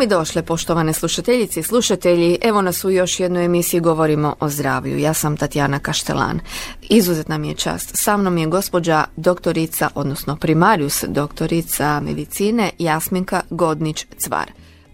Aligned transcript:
Mi 0.00 0.06
došle, 0.06 0.42
poštovane 0.42 0.92
slušateljice 0.92 1.60
i 1.60 1.62
slušatelji. 1.62 2.38
Evo 2.42 2.62
nas 2.62 2.84
u 2.84 2.90
još 2.90 3.20
jednoj 3.20 3.44
emisiji 3.44 3.80
govorimo 3.80 4.36
o 4.40 4.48
zdravlju. 4.48 4.98
Ja 4.98 5.14
sam 5.14 5.36
Tatjana 5.36 5.78
Kaštelan. 5.78 6.40
Izuzetna 6.82 7.38
mi 7.38 7.48
je 7.48 7.54
čast. 7.54 7.90
Sa 7.94 8.16
mnom 8.16 8.38
je 8.38 8.46
gospođa 8.46 9.04
doktorica, 9.16 9.88
odnosno 9.94 10.36
primarius 10.36 11.04
doktorica 11.08 12.00
medicine 12.00 12.70
Jasminka 12.78 13.40
Godnić-Cvar. 13.50 14.46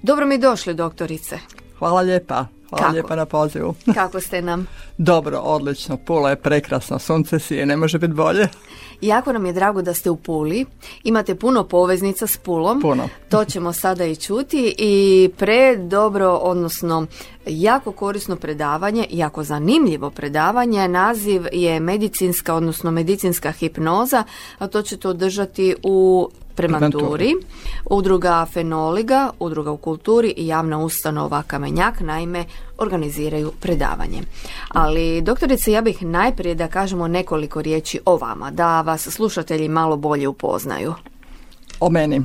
Dobro 0.03 0.27
mi 0.27 0.39
došli, 0.39 0.75
doktorice. 0.75 1.39
Hvala 1.79 2.01
lijepa. 2.01 2.56
Hvala 2.71 2.83
Kako? 2.83 2.93
lijepa 2.93 3.17
na 3.17 3.27
pozivu. 3.27 3.75
Kako 3.95 4.21
ste 4.21 4.43
nam? 4.43 4.67
Dobro, 4.99 5.39
odlično. 5.39 5.97
Pula 5.97 6.31
je 6.31 6.37
prekrasno. 6.37 6.99
Sunce 6.99 7.39
sije, 7.39 7.67
ne 7.67 7.77
može 7.77 7.99
biti 7.99 8.15
bolje. 8.15 8.49
Jako 9.01 9.33
nam 9.33 9.47
je 9.47 9.53
drago 9.53 9.83
da 9.83 9.95
ste 9.95 10.11
u 10.11 10.17
Puli. 10.17 10.67
Imate 11.05 11.35
puno 11.35 11.65
poveznica 11.65 12.27
s 12.27 12.37
Pulom. 12.37 12.81
Puno. 12.81 13.09
To 13.29 13.45
ćemo 13.45 13.73
sada 13.73 14.05
i 14.05 14.17
čuti 14.17 14.75
i 14.79 15.31
pre 15.37 15.77
dobro, 15.77 16.31
odnosno 16.31 17.07
jako 17.47 17.93
korisno 17.93 18.37
predavanje, 18.37 19.07
jako 19.11 19.45
zanimljivo 19.45 20.11
predavanje. 20.11 20.89
Naziv 20.89 21.47
je 21.53 21.81
medicinska, 21.81 22.55
odnosno 22.55 22.91
medicinska 22.91 23.51
hipnoza, 23.51 24.25
a 24.59 24.67
to 24.67 24.83
ćete 24.83 25.09
održati 25.09 25.75
u 25.83 26.29
Premanturi, 26.57 27.33
udruga 27.87 28.47
Fenoliga, 28.47 29.07
udruga 29.41 29.71
u 29.71 29.77
kulturi 29.77 30.35
i 30.37 30.47
javna 30.47 30.79
ustanova 30.79 31.43
Kamenjak, 31.43 32.01
naime, 32.01 32.45
organiziraju 32.79 33.53
predavanje. 33.61 34.23
Ali, 34.69 35.21
doktorice, 35.23 35.73
ja 35.73 35.81
bih 35.81 36.03
najprije 36.03 36.55
da 36.55 36.69
kažemo 36.69 37.09
nekoliko 37.09 37.63
riječi 37.63 38.01
o 38.05 38.17
vama, 38.17 38.51
da 38.51 38.81
vas 38.81 39.09
slušatelji 39.09 39.69
malo 39.69 39.97
bolje 39.97 40.29
upoznaju. 40.29 40.95
O 41.81 41.91
meni. 41.91 42.17
E, 42.17 42.23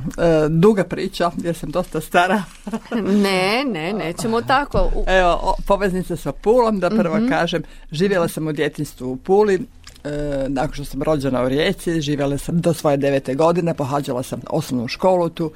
duga 0.50 0.84
priča, 0.84 1.30
jer 1.38 1.56
sam 1.56 1.70
dosta 1.70 2.00
stara. 2.00 2.42
Ne, 3.22 3.64
ne, 3.66 3.92
nećemo 3.94 4.42
tako. 4.42 4.90
U- 4.96 5.04
Evo, 5.08 5.54
poveznica 5.66 6.16
sa 6.16 6.32
Pulom, 6.34 6.80
da 6.80 6.90
prvo 6.90 7.16
Mhm. 7.16 7.28
kažem. 7.28 7.62
Živjela 7.90 8.28
sam 8.28 8.46
u 8.46 8.52
djetinstvu 8.52 9.06
u 9.06 9.16
Puli. 9.16 9.60
E, 10.04 10.48
nakon 10.48 10.74
što 10.74 10.84
sam 10.84 11.02
rođena 11.02 11.42
u 11.42 11.48
Rijeci, 11.48 12.00
živjela 12.00 12.38
sam 12.38 12.60
do 12.60 12.74
svoje 12.74 12.96
devete 12.96 13.34
godine, 13.34 13.74
pohađala 13.74 14.22
sam 14.22 14.40
osnovnu 14.50 14.88
školu 14.88 15.28
tu. 15.28 15.50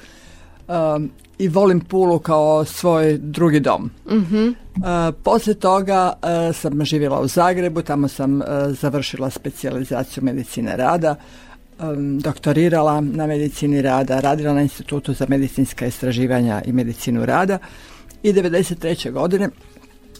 Um, 0.68 1.10
i 1.38 1.48
volim 1.48 1.80
Pulu 1.80 2.18
kao 2.18 2.64
svoj 2.64 3.18
drugi 3.18 3.60
dom. 3.60 3.90
Mhm. 4.10 4.48
E, 4.48 4.52
poslije 5.22 5.54
toga 5.54 6.12
e, 6.22 6.52
sam 6.52 6.84
živjela 6.84 7.20
u 7.20 7.26
Zagrebu, 7.26 7.82
tamo 7.82 8.08
sam 8.08 8.42
e, 8.42 8.44
završila 8.80 9.30
specijalizaciju 9.30 10.24
medicine 10.24 10.76
rada, 10.76 11.16
em, 11.80 12.18
doktorirala 12.18 13.00
na 13.00 13.26
medicini 13.26 13.82
rada, 13.82 14.20
radila 14.20 14.52
na 14.52 14.62
institutu 14.62 15.12
za 15.12 15.26
medicinska 15.28 15.86
istraživanja 15.86 16.62
i 16.64 16.72
medicinu 16.72 17.26
rada 17.26 17.58
i 18.22 18.32
93. 18.32 19.12
godine 19.12 19.48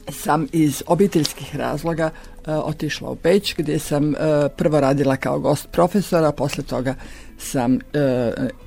sam 0.09 0.47
iz 0.53 0.83
obiteljskih 0.87 1.57
razloga 1.57 2.05
e, 2.05 2.36
otišla 2.47 3.11
u 3.11 3.17
Beč 3.23 3.55
gdje 3.57 3.79
sam 3.79 4.15
e, 4.15 4.17
prvo 4.57 4.81
radila 4.81 5.17
kao 5.17 5.39
gost 5.39 5.69
profesora, 5.73 6.33
poslije 6.33 6.65
toga 6.67 6.95
sam 7.39 7.75
e, 7.75 7.79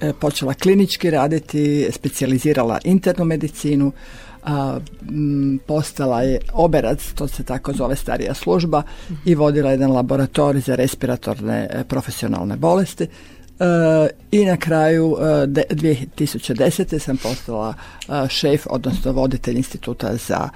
e, 0.02 0.14
počela 0.20 0.54
klinički 0.54 1.10
raditi, 1.10 1.88
specijalizirala 1.92 2.80
internu 2.84 3.26
medicinu, 3.26 3.92
postala 5.68 6.22
je 6.22 6.40
oberac, 6.54 7.12
to 7.16 7.28
se 7.28 7.44
tako 7.44 7.74
zove 7.74 7.96
starija 7.96 8.34
služba 8.34 8.84
i 9.26 9.36
vodila 9.36 9.72
jedan 9.72 9.92
laboratorij 9.92 10.62
za 10.62 10.76
respiratorne 10.76 11.84
profesionalne 11.88 12.56
bolesti. 12.56 13.08
E, 13.60 14.10
I 14.32 14.46
na 14.46 14.58
kraju 14.58 15.18
e, 15.44 15.48
de- 15.48 15.66
2010. 15.70 17.00
sam 17.00 17.18
postala 17.18 17.74
e, 18.10 18.30
šef, 18.30 18.68
odnosno 18.70 19.12
voditelj 19.12 19.58
instituta 19.58 20.16
za 20.16 20.50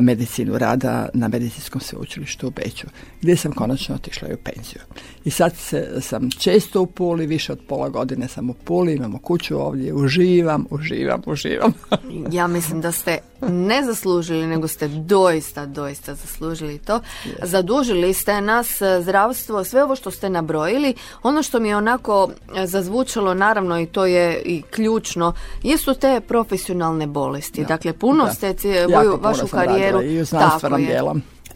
medicinu 0.00 0.58
rada 0.58 1.08
na 1.14 1.28
medicinskom 1.28 1.80
sveučilištu 1.80 2.46
u 2.46 2.50
Beću, 2.50 2.86
gdje 3.20 3.36
sam 3.36 3.52
konačno 3.52 3.94
otišla 3.94 4.28
i 4.28 4.34
u 4.34 4.36
penziju. 4.36 4.80
I 5.24 5.30
sad 5.30 5.56
se, 5.56 6.00
sam 6.00 6.30
često 6.30 6.82
u 6.82 6.86
Puli, 6.86 7.26
više 7.26 7.52
od 7.52 7.60
pola 7.68 7.88
godine 7.88 8.28
sam 8.28 8.50
u 8.50 8.54
Puli, 8.54 8.94
imamo 8.94 9.18
kuću 9.18 9.60
ovdje, 9.60 9.94
uživam, 9.94 10.66
uživam, 10.70 11.22
uživam. 11.26 11.72
Ja 12.32 12.46
mislim 12.46 12.80
da 12.80 12.92
ste 12.92 13.18
ne 13.48 13.84
zaslužili, 13.84 14.46
nego 14.46 14.68
ste 14.68 14.88
doista, 14.88 15.66
doista 15.66 16.14
zaslužili 16.14 16.78
to. 16.78 17.00
Zadužili 17.42 18.14
ste 18.14 18.40
nas 18.40 18.82
zdravstvo, 19.00 19.64
sve 19.64 19.84
ovo 19.84 19.96
što 19.96 20.10
ste 20.10 20.30
nabrojili. 20.30 20.94
Ono 21.22 21.42
što 21.42 21.60
mi 21.60 21.68
je 21.68 21.76
onako 21.76 22.30
zazvučalo, 22.64 23.34
naravno 23.34 23.80
i 23.80 23.86
to 23.86 24.06
je 24.06 24.42
i 24.44 24.62
ključno, 24.62 25.32
jesu 25.62 25.94
te 25.94 26.20
profesionalne 26.20 27.06
bolesti. 27.06 27.64
Dakle, 27.64 27.92
puno 27.92 28.24
Da. 28.24 28.32
ste 28.32 28.54
Jako 28.80 28.92
moju, 28.92 29.18
vašu 29.22 29.46
karijeru. 29.46 30.02
i 30.02 30.24
Tako 30.26 30.76
je. 30.76 31.02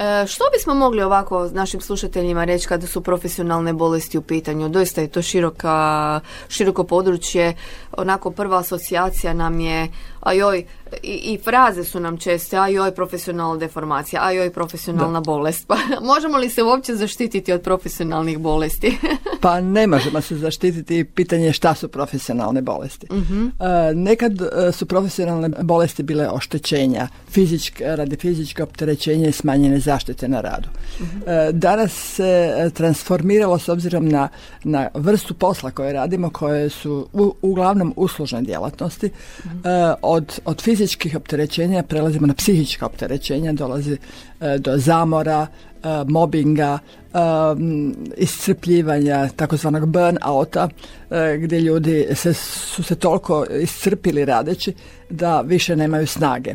E, 0.01 0.27
Što 0.27 0.45
bismo 0.53 0.75
mogli 0.75 1.03
ovako 1.03 1.49
našim 1.53 1.81
slušateljima 1.81 2.45
reći 2.45 2.69
kada 2.69 2.87
su 2.87 3.01
profesionalne 3.01 3.73
bolesti 3.73 4.19
u 4.19 4.23
pitanju? 4.23 4.69
Doista 4.69 5.01
je 5.01 5.09
to 5.09 5.23
široka, 5.23 6.21
široko 6.49 6.84
područje. 6.84 7.55
Onako 7.97 8.31
prva 8.31 8.59
asocijacija 8.59 9.34
nam 9.34 9.61
je 9.61 9.89
ajoj, 10.21 10.65
i, 11.03 11.33
i 11.33 11.39
fraze 11.45 11.84
su 11.84 12.01
nam 12.01 12.17
česte, 12.17 12.56
ajoj 12.56 12.95
profesionalna 12.95 13.56
deformacija, 13.56 14.21
ajoj 14.25 14.51
profesionalna 14.53 15.21
bolest. 15.21 15.67
Pa 15.67 15.77
možemo 16.12 16.39
li 16.39 16.51
se 16.51 16.62
uopće 16.62 16.95
zaštititi 16.95 17.53
od 17.53 17.61
profesionalnih 17.61 18.39
bolesti? 18.39 18.99
Pa 19.43 19.61
ne 19.61 19.87
možemo 19.87 20.21
se 20.21 20.37
zaštititi 20.37 21.05
pitanje 21.05 21.47
je 21.47 21.53
šta 21.53 21.75
su 21.75 21.89
profesionalne 21.89 22.62
bolesti. 22.62 23.06
E, 23.06 23.95
nekad 23.95 24.41
e, 24.41 24.73
su 24.73 24.87
profesionalne 24.87 25.49
bolesti 25.62 26.03
bile 26.03 26.28
oštećenja 26.28 27.09
fizičke, 27.31 27.84
radi 27.84 28.17
fizičke 28.17 28.62
opterećenja 28.62 29.28
i 29.28 29.33
smanjene 29.33 29.81
zaštite 29.81 30.28
na 30.28 30.41
radu. 30.41 30.69
E, 31.27 31.53
danas 31.53 31.93
se 31.93 32.55
e, 32.59 32.71
transformiralo 32.71 33.59
s 33.59 33.69
obzirom 33.69 34.09
na, 34.09 34.28
na 34.65 34.89
vrstu 34.95 35.34
posla 35.34 35.71
koje 35.71 35.93
radimo, 35.93 36.31
koje 36.31 36.71
su 36.71 37.09
u- 37.12 37.34
uglavnom 37.43 37.93
uslužne 37.97 38.43
djelatnosti. 38.43 39.07
E, 39.07 39.11
od, 40.03 40.41
od 40.45 40.62
fizičkih 40.80 41.16
opterećenja 41.16 41.82
prelazimo 41.82 42.26
na 42.26 42.34
psihička 42.34 42.86
opterećenja, 42.86 43.52
dolazi 43.52 43.96
e, 44.41 44.58
do 44.58 44.78
zamora, 44.78 45.46
e, 45.46 45.88
mobinga, 46.08 46.78
um, 47.12 47.96
iscrpljivanja, 48.16 49.28
takozvanog 49.36 49.88
burn-outa, 49.88 50.68
e, 51.10 51.36
gdje 51.38 51.60
ljudi 51.60 52.06
se, 52.14 52.34
su 52.34 52.82
se 52.82 52.94
toliko 52.94 53.46
iscrpili 53.62 54.24
radeći 54.24 54.72
da 55.10 55.41
više 55.41 55.76
nemaju 55.76 56.06
snage. 56.06 56.54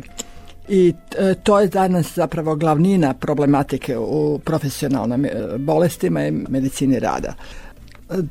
I 0.68 0.94
e, 1.18 1.34
to 1.34 1.60
je 1.60 1.68
danas 1.68 2.14
zapravo 2.14 2.56
glavnina 2.56 3.14
problematike 3.14 3.98
u 3.98 4.38
profesionalnim 4.44 5.24
e, 5.24 5.30
bolestima 5.58 6.26
i 6.26 6.30
medicini 6.30 6.98
rada. 6.98 7.34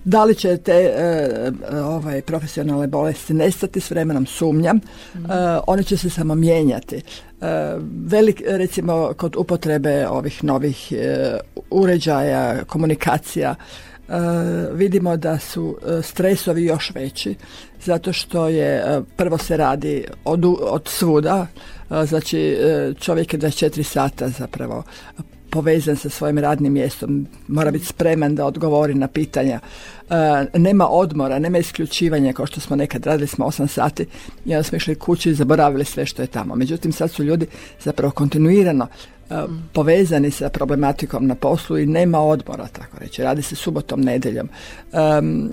Da 0.03 0.23
li 0.23 0.35
će 0.35 0.57
te 0.57 0.71
e, 0.71 1.51
e, 1.71 1.79
ovaj, 1.79 2.21
profesionalne 2.21 2.87
bolesti 2.87 3.33
nestati 3.33 3.79
s 3.79 3.91
vremenom? 3.91 4.25
Sumnjam, 4.25 4.77
E, 4.77 5.19
one 5.67 5.83
će 5.83 5.97
se 5.97 6.09
samo 6.09 6.35
mijenjati. 6.35 6.95
E, 6.95 7.01
velik, 8.05 8.41
recimo 8.47 9.13
kod 9.17 9.35
upotrebe 9.35 10.07
ovih 10.07 10.43
novih 10.43 10.93
uređaja, 11.69 12.63
komunikacija, 12.63 13.55
vidimo 14.71 15.17
da 15.17 15.39
su 15.39 15.77
stresovi 16.03 16.65
još 16.65 16.91
veći 16.95 17.35
zato 17.83 18.13
što 18.13 18.47
je 18.47 19.01
prvo 19.15 19.37
se 19.37 19.57
radi 19.57 20.05
od, 20.25 20.45
od 20.59 20.87
svuda, 20.87 21.47
znači 22.05 22.57
čovjek 22.99 23.33
je 23.33 23.39
24 23.39 23.83
sata 23.83 24.29
zapravo 24.29 24.83
povezan 25.55 25.95
sa 25.95 26.09
svojim 26.09 26.37
radnim 26.37 26.73
mjestom, 26.73 27.27
mora 27.47 27.71
biti 27.71 27.85
spreman 27.85 28.35
da 28.35 28.45
odgovori 28.45 28.93
na 28.93 29.07
pitanja. 29.07 29.59
E, 30.09 30.59
nema 30.59 30.87
odmora, 30.87 31.39
nema 31.39 31.57
isključivanja 31.57 32.33
kao 32.33 32.45
što 32.45 32.59
smo 32.59 32.75
nekad 32.75 33.05
radili 33.05 33.27
smo 33.27 33.45
8 33.45 33.67
sati 33.67 34.05
i 34.45 34.51
onda 34.53 34.63
smo 34.63 34.75
išli 34.75 34.95
kući 34.95 35.29
i 35.29 35.33
zaboravili 35.33 35.85
sve 35.85 36.05
što 36.05 36.21
je 36.21 36.27
tamo. 36.27 36.55
Međutim, 36.55 36.91
sad 36.91 37.11
su 37.11 37.23
ljudi 37.23 37.47
zapravo 37.83 38.11
kontinuirano 38.11 38.87
e, 39.29 39.35
povezani 39.73 40.31
sa 40.31 40.49
problematikom 40.49 41.27
na 41.27 41.35
poslu 41.35 41.77
i 41.77 41.85
nema 41.85 42.19
odmora, 42.19 42.67
tako 42.67 42.97
reći. 42.99 43.23
Radi 43.23 43.41
se 43.41 43.55
subotom, 43.55 44.01
nedeljom. 44.01 44.49
Em, 44.93 45.49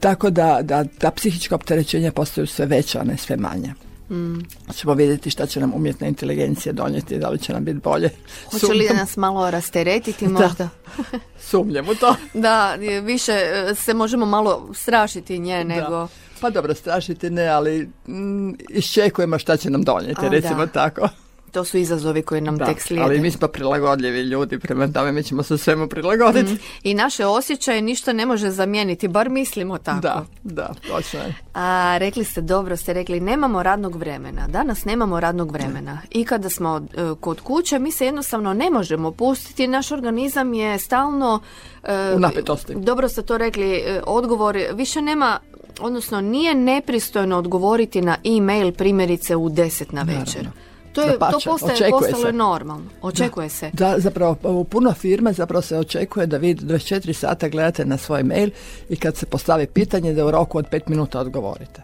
tako 0.00 0.30
da, 0.30 0.58
da 0.62 0.84
ta 0.98 1.10
psihička 1.10 1.54
opterećenja 1.54 2.12
postaju 2.12 2.46
sve 2.46 2.66
veća, 2.66 3.00
a 3.00 3.04
ne 3.04 3.16
sve 3.16 3.36
manja. 3.36 3.74
Mm. 4.10 4.38
Ćemo 4.74 4.94
vidjeti 4.94 5.30
šta 5.30 5.46
će 5.46 5.60
nam 5.60 5.74
umjetna 5.74 6.06
inteligencija 6.06 6.72
donijeti, 6.72 7.18
da 7.18 7.28
li 7.28 7.38
će 7.38 7.52
nam 7.52 7.64
biti 7.64 7.78
bolje. 7.78 8.10
Hoće 8.50 8.66
li 8.66 8.88
nas 8.94 9.16
malo 9.16 9.50
rasteretiti 9.50 10.28
možda? 10.38 10.68
Sumnjam 11.50 11.88
u 11.88 11.94
to. 11.94 12.16
da, 12.34 12.74
više 13.02 13.32
e, 13.32 13.74
se 13.74 13.94
možemo 13.94 14.26
malo 14.26 14.70
strašiti 14.74 15.38
nje 15.38 15.64
nego... 15.64 16.08
Pa 16.40 16.50
dobro, 16.50 16.74
strašiti 16.74 17.30
ne, 17.30 17.46
ali 17.48 17.88
mm, 18.08 18.50
iščekujemo 18.68 19.38
šta 19.38 19.56
će 19.56 19.70
nam 19.70 19.82
donijeti, 19.82 20.28
recimo 20.28 20.66
tako 20.66 21.08
to 21.54 21.64
su 21.64 21.78
izazovi 21.78 22.22
koji 22.22 22.40
nam 22.40 22.58
tek 22.58 22.80
slijede. 22.80 23.04
Ali 23.04 23.20
mi 23.20 23.30
smo 23.30 23.48
prilagodljivi 23.48 24.20
ljudi, 24.20 24.58
prema 24.58 24.88
tome 24.88 25.12
mi 25.12 25.22
ćemo 25.22 25.42
se 25.42 25.58
svemu 25.58 25.88
prilagoditi. 25.88 26.52
Mm. 26.52 26.58
I 26.82 26.94
naše 26.94 27.26
osjećaje 27.26 27.82
ništa 27.82 28.12
ne 28.12 28.26
može 28.26 28.50
zamijeniti, 28.50 29.08
bar 29.08 29.28
mislimo 29.28 29.78
tako. 29.78 30.00
Da, 30.00 30.24
da, 30.42 30.74
točno 30.88 31.20
je. 31.20 31.34
A 31.54 31.96
rekli 31.98 32.24
ste, 32.24 32.40
dobro 32.40 32.76
ste 32.76 32.92
rekli, 32.92 33.20
nemamo 33.20 33.62
radnog 33.62 33.96
vremena. 33.96 34.46
Danas 34.48 34.84
nemamo 34.84 35.20
radnog 35.20 35.52
vremena. 35.52 35.98
I 36.10 36.24
kada 36.24 36.50
smo 36.50 36.76
e, 36.76 37.14
kod 37.20 37.40
kuće, 37.40 37.78
mi 37.78 37.92
se 37.92 38.04
jednostavno 38.04 38.54
ne 38.54 38.70
možemo 38.70 39.10
pustiti. 39.10 39.66
Naš 39.66 39.92
organizam 39.92 40.54
je 40.54 40.78
stalno... 40.78 41.40
Uh, 41.82 42.16
U 42.16 42.18
napetosti. 42.18 42.74
Dobro 42.74 43.08
ste 43.08 43.22
to 43.22 43.38
rekli, 43.38 43.74
e, 43.76 44.00
odgovor 44.06 44.58
više 44.74 45.02
nema 45.02 45.38
odnosno 45.80 46.20
nije 46.20 46.54
nepristojno 46.54 47.38
odgovoriti 47.38 48.00
na 48.00 48.16
e-mail 48.24 48.72
primjerice 48.72 49.36
u 49.36 49.48
deset 49.48 49.92
na 49.92 50.02
večer. 50.02 50.48
To, 50.94 51.00
je, 51.00 51.18
to 51.18 51.38
postaje, 51.44 51.90
postalo 51.90 52.26
je 52.26 52.32
normalno. 52.32 52.86
Očekuje 53.02 53.48
se. 53.48 53.70
Da, 53.72 53.94
zapravo 53.98 54.36
u 54.42 54.64
puno 54.64 54.92
firme 54.92 55.32
zapravo 55.32 55.62
se 55.62 55.78
očekuje 55.78 56.26
da 56.26 56.36
vi 56.36 56.54
24 56.54 57.12
sata 57.12 57.48
gledate 57.48 57.84
na 57.84 57.98
svoj 57.98 58.22
mail 58.22 58.50
i 58.88 58.96
kad 58.96 59.16
se 59.16 59.26
postavi 59.26 59.66
pitanje 59.66 60.12
da 60.12 60.26
u 60.26 60.30
roku 60.30 60.58
od 60.58 60.70
5 60.70 60.80
minuta 60.86 61.20
odgovorite. 61.20 61.82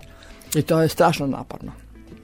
I 0.55 0.63
to 0.63 0.83
je 0.83 0.89
strašno 0.89 1.27
naporno. 1.27 1.73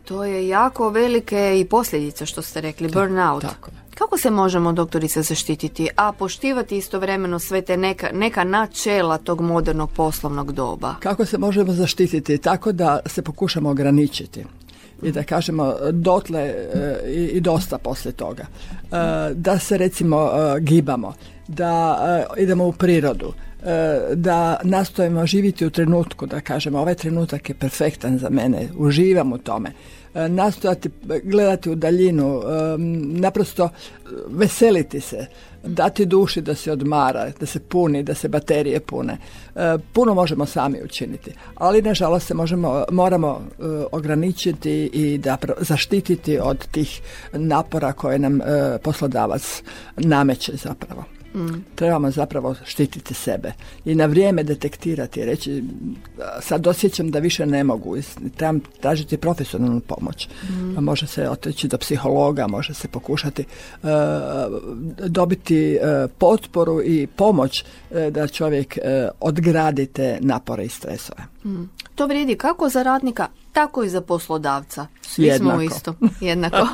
To 0.05 0.25
je 0.25 0.49
jako 0.49 0.91
velike 0.91 1.61
i 1.61 1.65
posljedice 1.65 2.27
što 2.27 2.43
ste 2.43 2.61
rekli, 2.61 2.89
burnout. 2.89 3.43
Tako 3.43 3.71
Kako 3.95 4.19
se 4.19 4.31
možemo 4.31 4.73
doktorice 4.73 5.23
zaštititi, 5.23 5.89
a 5.97 6.13
poštivati 6.13 6.77
istovremeno 6.77 7.39
sve 7.39 7.63
te 7.63 7.77
neka, 7.77 8.09
neka 8.13 8.45
načela 8.45 9.19
tog 9.19 9.41
modernog 9.41 9.91
poslovnog 9.91 10.53
doba? 10.53 10.95
Kako 11.01 11.25
se 11.25 11.39
možemo 11.39 11.73
zaštititi? 11.73 12.39
Tako 12.39 12.73
da 12.73 12.99
se 13.07 13.23
pokušamo 13.23 13.71
ograničiti 13.71 14.45
i 15.03 15.13
da 15.13 15.23
kažemo 15.23 15.75
dotle 15.93 16.41
e, 16.41 17.11
i 17.33 17.41
dosta 17.41 17.79
poslije 17.79 18.13
toga. 18.13 18.43
E, 18.43 19.35
da 19.35 19.59
se 19.59 19.79
recimo 19.79 20.31
e, 20.31 20.61
gibamo, 20.61 21.15
da 21.49 22.27
idemo 22.37 22.67
u 22.67 22.73
prirodu, 22.73 23.33
da 24.15 24.61
nastojimo 24.63 25.27
živjeti 25.27 25.67
u 25.67 25.71
trenutku, 25.71 26.27
da 26.27 26.41
kažemo 26.41 26.79
ovaj 26.79 26.95
trenutak 26.95 27.49
je 27.49 27.55
perfektan 27.55 28.19
za 28.19 28.31
mene, 28.31 28.69
uživam 28.79 29.33
u 29.33 29.39
tome. 29.39 29.73
Nastojati 30.29 30.91
gledati 31.25 31.71
u 31.71 31.75
daljinu, 31.75 32.43
naprosto 33.21 33.69
veseliti 34.29 35.01
se, 35.01 35.27
dati 35.67 36.07
duši 36.07 36.41
da 36.41 36.55
se 36.55 36.73
odmara, 36.73 37.31
da 37.41 37.47
se 37.47 37.61
puni, 37.61 38.03
da 38.03 38.15
se 38.15 38.29
baterije 38.29 38.81
pune. 38.81 39.19
E, 39.57 39.79
puno 39.93 40.15
možemo 40.15 40.47
sami 40.47 40.83
učiniti, 40.85 41.33
ali 41.55 41.83
nažalost 41.83 42.27
se 42.27 42.35
možemo, 42.35 42.85
moramo 42.91 43.41
e, 43.41 43.63
ograničiti 43.93 44.91
i 44.93 45.19
da 45.19 45.37
zaštititi 45.61 46.39
od 46.39 46.67
tih 46.67 47.01
napora 47.33 47.93
koje 47.93 48.19
nam 48.19 48.41
e, 48.41 48.45
poslodavac 48.83 49.63
nameće 49.97 50.53
zapravo. 50.57 51.16
Trebamo 51.75 52.11
zapravo 52.11 52.55
štititi 52.65 53.15
sebe 53.15 53.53
i 53.85 53.95
na 53.95 54.07
vrijeme 54.07 54.43
detektirati, 54.43 55.25
reći 55.25 55.65
sad 56.41 56.67
osjećam 56.67 57.11
da 57.11 57.19
više 57.19 57.47
ne 57.47 57.65
mogu, 57.65 57.97
trebam 58.37 58.61
tražiti 58.81 59.17
profesionalnu 59.17 59.81
pomoć. 59.81 60.29
Mm. 60.51 60.85
Može 60.85 61.07
se 61.07 61.31
otići 61.31 61.69
do 61.69 61.79
psihologa, 61.79 62.47
može 62.47 62.75
se 62.75 62.89
pokušati 62.89 63.45
uh, 63.83 63.89
dobiti 65.09 65.79
uh, 65.81 66.11
potporu 66.19 66.83
i 66.83 67.07
pomoć 67.07 67.65
uh, 67.91 67.97
da 68.13 68.29
čovjek 68.29 68.79
odgradi 69.21 69.87
te 69.87 70.19
napore 70.21 70.65
i 70.65 70.69
stresove. 70.69 71.23
Mm. 71.45 71.65
To 71.95 72.07
vrijedi 72.07 72.35
kako 72.35 72.69
za 72.69 72.83
radnika, 72.83 73.29
tako 73.53 73.85
i 73.85 73.89
za 73.89 74.01
poslodavca. 74.01 74.87
Svi 75.03 75.25
Jednako. 75.25 75.57
smo 75.57 75.63
isto. 75.63 75.95
Jednako. 76.21 76.57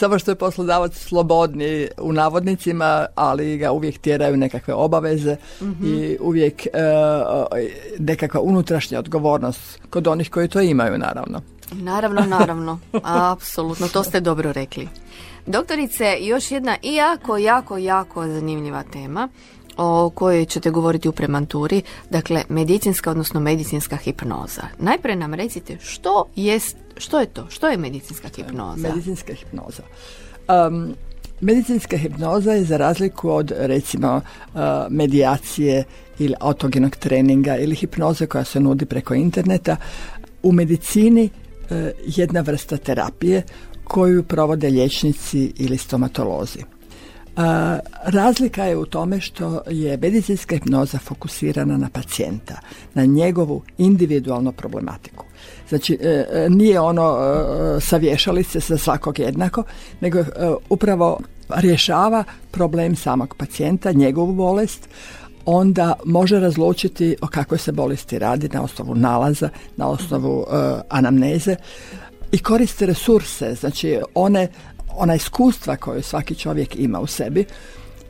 samo 0.00 0.18
što 0.18 0.30
je 0.30 0.34
poslodavac 0.34 0.94
slobodni 0.94 1.88
u 1.98 2.12
navodnicima, 2.12 3.06
ali 3.14 3.58
ga 3.58 3.72
uvijek 3.72 3.98
tjeraju 3.98 4.36
nekakve 4.36 4.74
obaveze 4.74 5.36
mhm. 5.62 5.86
i 5.86 6.16
uvijek 6.20 6.66
e, 6.66 6.70
nekakva 7.98 8.40
unutrašnja 8.40 8.98
odgovornost 8.98 9.80
kod 9.90 10.06
onih 10.06 10.30
koji 10.30 10.48
to 10.48 10.60
imaju 10.60 10.98
naravno. 10.98 11.40
Naravno, 11.72 12.20
naravno. 12.20 12.78
Apsolutno, 13.32 13.88
to 13.88 14.04
ste 14.04 14.20
dobro 14.20 14.52
rekli. 14.52 14.88
Doktorice, 15.46 16.16
još 16.20 16.50
jedna 16.50 16.76
i 16.82 16.94
jako, 16.94 17.36
jako, 17.36 17.78
jako 17.78 18.26
zanimljiva 18.26 18.82
tema 18.82 19.28
o 19.76 20.10
kojoj 20.10 20.44
ćete 20.44 20.70
govoriti 20.70 21.08
u 21.08 21.12
premanturi, 21.12 21.82
dakle 22.10 22.44
medicinska, 22.48 23.10
odnosno 23.10 23.40
medicinska 23.40 23.96
hipnoza. 23.96 24.62
Najprije 24.78 25.16
nam 25.16 25.34
recite 25.34 25.78
što 25.80 26.24
jest, 26.36 26.76
što 27.00 27.20
je 27.20 27.26
to, 27.26 27.46
što 27.50 27.68
je 27.68 27.76
medicinska 27.76 28.28
hipnoza? 28.36 28.88
Medicinska 28.88 29.34
hipnoza. 29.34 29.82
Um, 30.68 30.94
medicinska 31.40 31.96
hipnoza 31.96 32.52
je 32.52 32.64
za 32.64 32.76
razliku 32.76 33.30
od 33.30 33.52
recimo 33.56 34.16
uh, 34.16 34.60
medijacije 34.90 35.84
ili 36.18 36.34
autogenog 36.40 36.96
treninga 36.96 37.56
ili 37.56 37.74
hipnoze 37.74 38.26
koja 38.26 38.44
se 38.44 38.60
nudi 38.60 38.86
preko 38.86 39.14
interneta 39.14 39.76
u 40.42 40.52
medicini 40.52 41.30
uh, 41.70 41.76
jedna 42.06 42.40
vrsta 42.40 42.76
terapije 42.76 43.42
koju 43.84 44.22
provode 44.22 44.68
liječnici 44.68 45.52
ili 45.56 45.78
stomatolozi. 45.78 46.58
Razlika 48.04 48.64
je 48.64 48.76
u 48.76 48.86
tome 48.86 49.20
što 49.20 49.62
je 49.70 49.96
medicinska 49.96 50.54
hipnoza 50.54 50.98
fokusirana 50.98 51.76
na 51.76 51.88
pacijenta, 51.92 52.60
na 52.94 53.04
njegovu 53.04 53.62
individualnu 53.78 54.52
problematiku. 54.52 55.24
Znači, 55.70 55.98
e, 56.02 56.26
e, 56.32 56.50
nije 56.50 56.80
ono 56.80 57.18
e, 57.18 57.80
savješali 57.80 58.44
se 58.44 58.60
za 58.60 58.78
svakog 58.78 59.18
jednako, 59.18 59.62
nego 60.00 60.24
upravo 60.68 61.20
rješava 61.48 62.24
problem 62.50 62.96
samog 62.96 63.34
pacijenta, 63.38 63.92
njegovu 63.92 64.32
bolest, 64.32 64.88
onda 65.44 65.94
može 66.04 66.40
razlučiti 66.40 67.16
o 67.22 67.26
kakvoj 67.26 67.58
se 67.58 67.72
bolesti 67.72 68.18
radi 68.18 68.48
na 68.48 68.62
osnovu 68.62 68.94
nalaza, 68.94 69.48
na 69.76 69.88
osnovu 69.88 70.46
anamneze 70.88 71.56
i 72.32 72.38
koriste 72.38 72.86
resurse, 72.86 73.54
znači 73.54 73.98
one 74.14 74.48
ona 74.96 75.14
iskustva 75.14 75.76
koje 75.76 76.02
svaki 76.02 76.34
čovjek 76.34 76.76
ima 76.76 77.00
u 77.00 77.06
sebi 77.06 77.44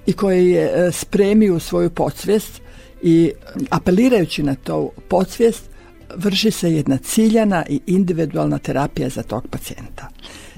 i 0.06 0.12
koje 0.12 0.50
je 0.50 0.92
spremi 0.92 1.50
u 1.50 1.58
svoju 1.58 1.90
podsvijest 1.90 2.60
i 3.02 3.32
apelirajući 3.70 4.42
na 4.42 4.54
to 4.54 4.90
podsvijest 5.08 5.69
vrši 6.16 6.50
se 6.50 6.72
jedna 6.72 6.96
ciljana 6.96 7.64
i 7.68 7.80
individualna 7.86 8.58
terapija 8.58 9.08
za 9.08 9.22
tog 9.22 9.46
pacijenta. 9.50 10.08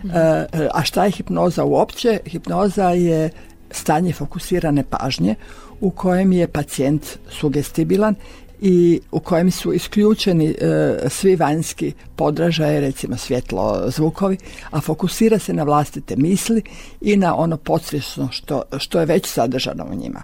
E, 0.04 0.68
a 0.74 0.84
šta 0.84 1.04
je 1.04 1.10
hipnoza 1.10 1.64
uopće? 1.64 2.20
Hipnoza 2.26 2.88
je 2.88 3.30
stanje 3.70 4.12
fokusirane 4.12 4.84
pažnje 4.90 5.34
u 5.80 5.90
kojem 5.90 6.32
je 6.32 6.48
pacijent 6.48 7.06
sugestibilan 7.30 8.14
i 8.60 9.00
u 9.12 9.20
kojem 9.20 9.50
su 9.50 9.72
isključeni 9.72 10.50
e, 10.50 10.96
svi 11.08 11.36
vanjski 11.36 11.92
podražaje, 12.16 12.80
recimo 12.80 13.16
svjetlo, 13.16 13.82
zvukovi, 13.86 14.36
a 14.70 14.80
fokusira 14.80 15.38
se 15.38 15.52
na 15.52 15.62
vlastite 15.62 16.16
misli 16.16 16.62
i 17.00 17.16
na 17.16 17.36
ono 17.36 17.56
podsvjesno 17.56 18.28
što, 18.32 18.62
što 18.78 19.00
je 19.00 19.06
već 19.06 19.26
sadržano 19.26 19.86
u 19.92 19.94
njima. 19.94 20.22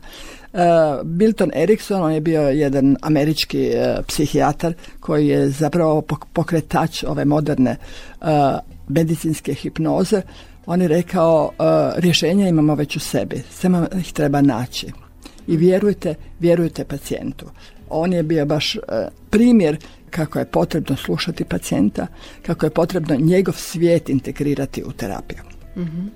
Uh, 0.53 0.61
Bilton 1.05 1.51
Erikson, 1.55 2.03
on 2.03 2.13
je 2.13 2.21
bio 2.21 2.43
jedan 2.43 2.97
američki 3.03 3.67
e, 3.67 3.97
psihijatar 4.07 4.75
koji 5.01 5.29
je 5.29 5.49
zapravo 5.49 6.03
pokretač 6.33 7.05
ove 7.05 7.25
moderne 7.25 7.77
medicinske 8.89 9.55
hipnoze. 9.55 10.23
On 10.67 10.83
je 10.83 10.89
rekao, 10.89 11.51
rješenja 11.97 12.49
imamo 12.49 12.75
već 12.75 12.97
u 12.97 13.01
sebi, 13.01 13.43
samo 13.51 13.87
ih 14.01 14.13
treba 14.13 14.41
naći. 14.41 14.87
I 15.47 15.57
vjerujte, 15.57 16.15
vjerujte 16.41 16.85
pacijentu 16.85 17.47
on 17.91 18.13
je 18.13 18.23
bio 18.23 18.47
baš 18.47 18.77
e, 18.77 18.81
primjer 19.31 19.77
kako 20.11 20.39
je 20.39 20.45
potrebno 20.45 20.97
slušati 20.97 21.45
pacijenta, 21.45 22.07
kako 22.43 22.67
je 22.67 22.71
potrebno 22.71 23.17
njegov 23.17 23.55
svijet 23.55 24.09
integrirati 24.09 24.83
u 24.85 24.93
terapiju. 24.93 25.43
Mhm. 25.77 26.07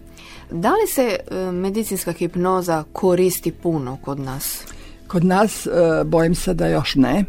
Da 0.50 0.70
li 0.70 0.86
se 0.88 1.16
e, 1.30 1.34
medicinska 1.52 2.12
hipnoza 2.12 2.84
koristi 2.92 3.52
puno 3.52 3.98
kod 4.02 4.20
nas? 4.20 4.64
Kod 5.06 5.24
nas 5.24 5.66
e, 5.66 5.70
bojim 6.04 6.34
se 6.34 6.54
da 6.54 6.66
još 6.66 6.94
ne. 6.94 7.24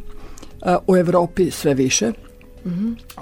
U 0.88 0.98
Europi 0.98 1.51
sve 1.51 1.74
više. 1.74 2.12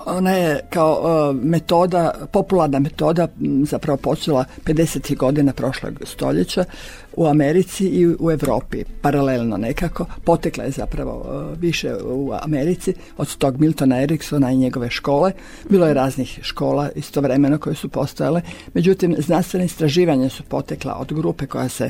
Ona 0.05 0.31
je 0.31 0.59
kao 0.69 1.33
metoda, 1.33 2.13
popularna 2.31 2.79
metoda 2.79 3.27
zapravo 3.63 3.97
počela 3.97 4.45
50. 4.65 5.17
godina 5.17 5.53
prošlog 5.53 5.93
stoljeća 6.03 6.65
u 7.13 7.25
Americi 7.27 7.85
i 7.85 8.07
u 8.07 8.31
Europi 8.31 8.83
paralelno 9.01 9.57
nekako. 9.57 10.05
Potekla 10.23 10.63
je 10.63 10.71
zapravo 10.71 11.45
više 11.59 11.95
u 12.03 12.31
Americi 12.41 12.93
od 13.17 13.35
tog 13.35 13.59
Miltona 13.59 14.01
Eriksona 14.01 14.51
i 14.51 14.57
njegove 14.57 14.89
škole. 14.89 15.31
Bilo 15.69 15.87
je 15.87 15.93
raznih 15.93 16.39
škola 16.41 16.89
istovremeno 16.95 17.57
koje 17.57 17.75
su 17.75 17.89
postojale. 17.89 18.41
Međutim, 18.73 19.15
znanstvene 19.19 19.65
istraživanja 19.65 20.29
su 20.29 20.43
potekla 20.43 20.95
od 20.99 21.13
grupe 21.13 21.45
koja 21.47 21.69
se 21.69 21.89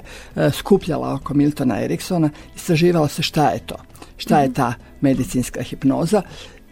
skupljala 0.51 1.13
oko 1.13 1.33
Miltona 1.33 1.83
Eriksona. 1.83 2.29
Istraživalo 2.55 3.07
se 3.07 3.21
šta 3.21 3.49
je 3.49 3.59
to. 3.59 3.75
Šta 4.17 4.39
je 4.41 4.53
ta 4.53 4.73
medicinska 5.01 5.61
hipnoza 5.61 6.21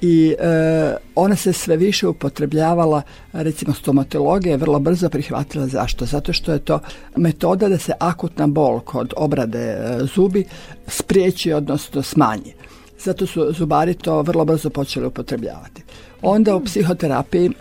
i 0.01 0.35
e, 0.39 0.95
ona 1.15 1.35
se 1.35 1.53
sve 1.53 1.77
više 1.77 2.07
upotrebljavala 2.07 3.01
recimo 3.33 3.73
stomatologija 3.73 4.51
je 4.51 4.57
vrlo 4.57 4.79
brzo 4.79 5.09
prihvatila 5.09 5.67
zašto. 5.67 6.05
Zato 6.05 6.33
što 6.33 6.51
je 6.51 6.59
to 6.59 6.79
metoda 7.15 7.69
da 7.69 7.77
se 7.77 7.93
akutna 7.99 8.47
bol 8.47 8.79
kod 8.79 9.13
obrade 9.17 9.59
e, 9.59 9.99
zubi 10.15 10.45
spriječi 10.87 11.53
odnosno 11.53 12.03
smanji. 12.03 12.53
Zato 12.99 13.25
su 13.25 13.53
zubari 13.53 13.93
to 13.93 14.21
vrlo 14.21 14.45
brzo 14.45 14.69
počeli 14.69 15.07
upotrebljavati. 15.07 15.83
Onda 16.21 16.55
u 16.55 16.63
psihoterapiji 16.63 17.51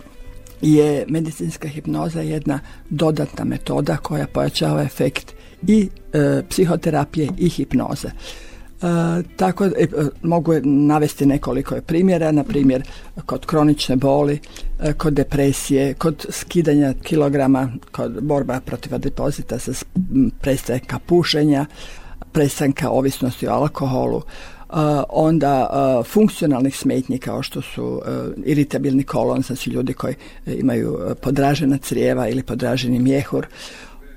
je 0.62 1.04
medicinska 1.08 1.68
hipnoza 1.68 2.20
jedna 2.20 2.60
dodatna 2.90 3.44
metoda 3.44 3.96
koja 3.96 4.26
pojačava 4.26 4.82
efekt 4.82 5.32
i 5.66 5.88
e, 6.12 6.42
psihoterapije 6.48 7.28
i 7.38 7.48
hipnoze 7.48 8.08
E, 8.82 9.22
tako 9.36 9.64
e, 9.64 9.86
mogu 10.22 10.54
navesti 10.64 11.26
nekoliko 11.26 11.80
primjera, 11.86 12.32
na 12.32 12.44
primjer 12.44 12.82
kod 13.26 13.46
kronične 13.46 13.96
boli, 13.96 14.40
e, 14.80 14.92
kod 14.92 15.12
depresije, 15.12 15.94
kod 15.94 16.26
skidanja 16.30 16.94
kilograma, 17.02 17.72
kod 17.92 18.22
borba 18.22 18.60
protiv 18.60 18.94
adipozita 18.94 19.58
sa 19.58 19.72
prestanka 20.40 20.98
pušenja, 20.98 21.66
prestanka 22.32 22.90
ovisnosti 22.90 23.48
o 23.48 23.52
alkoholu, 23.52 24.22
onda 25.08 25.70
funkcionalnih 26.06 26.76
smetnji 26.76 27.18
kao 27.18 27.42
što 27.42 27.62
su 27.62 28.02
iritabilni 28.44 29.02
kolon, 29.02 29.42
znači 29.42 29.70
ljudi 29.70 29.92
koji 29.92 30.14
imaju 30.46 30.98
podražena 31.22 31.78
crijeva 31.78 32.28
ili 32.28 32.42
podraženi 32.42 32.98
mjehur, 32.98 33.46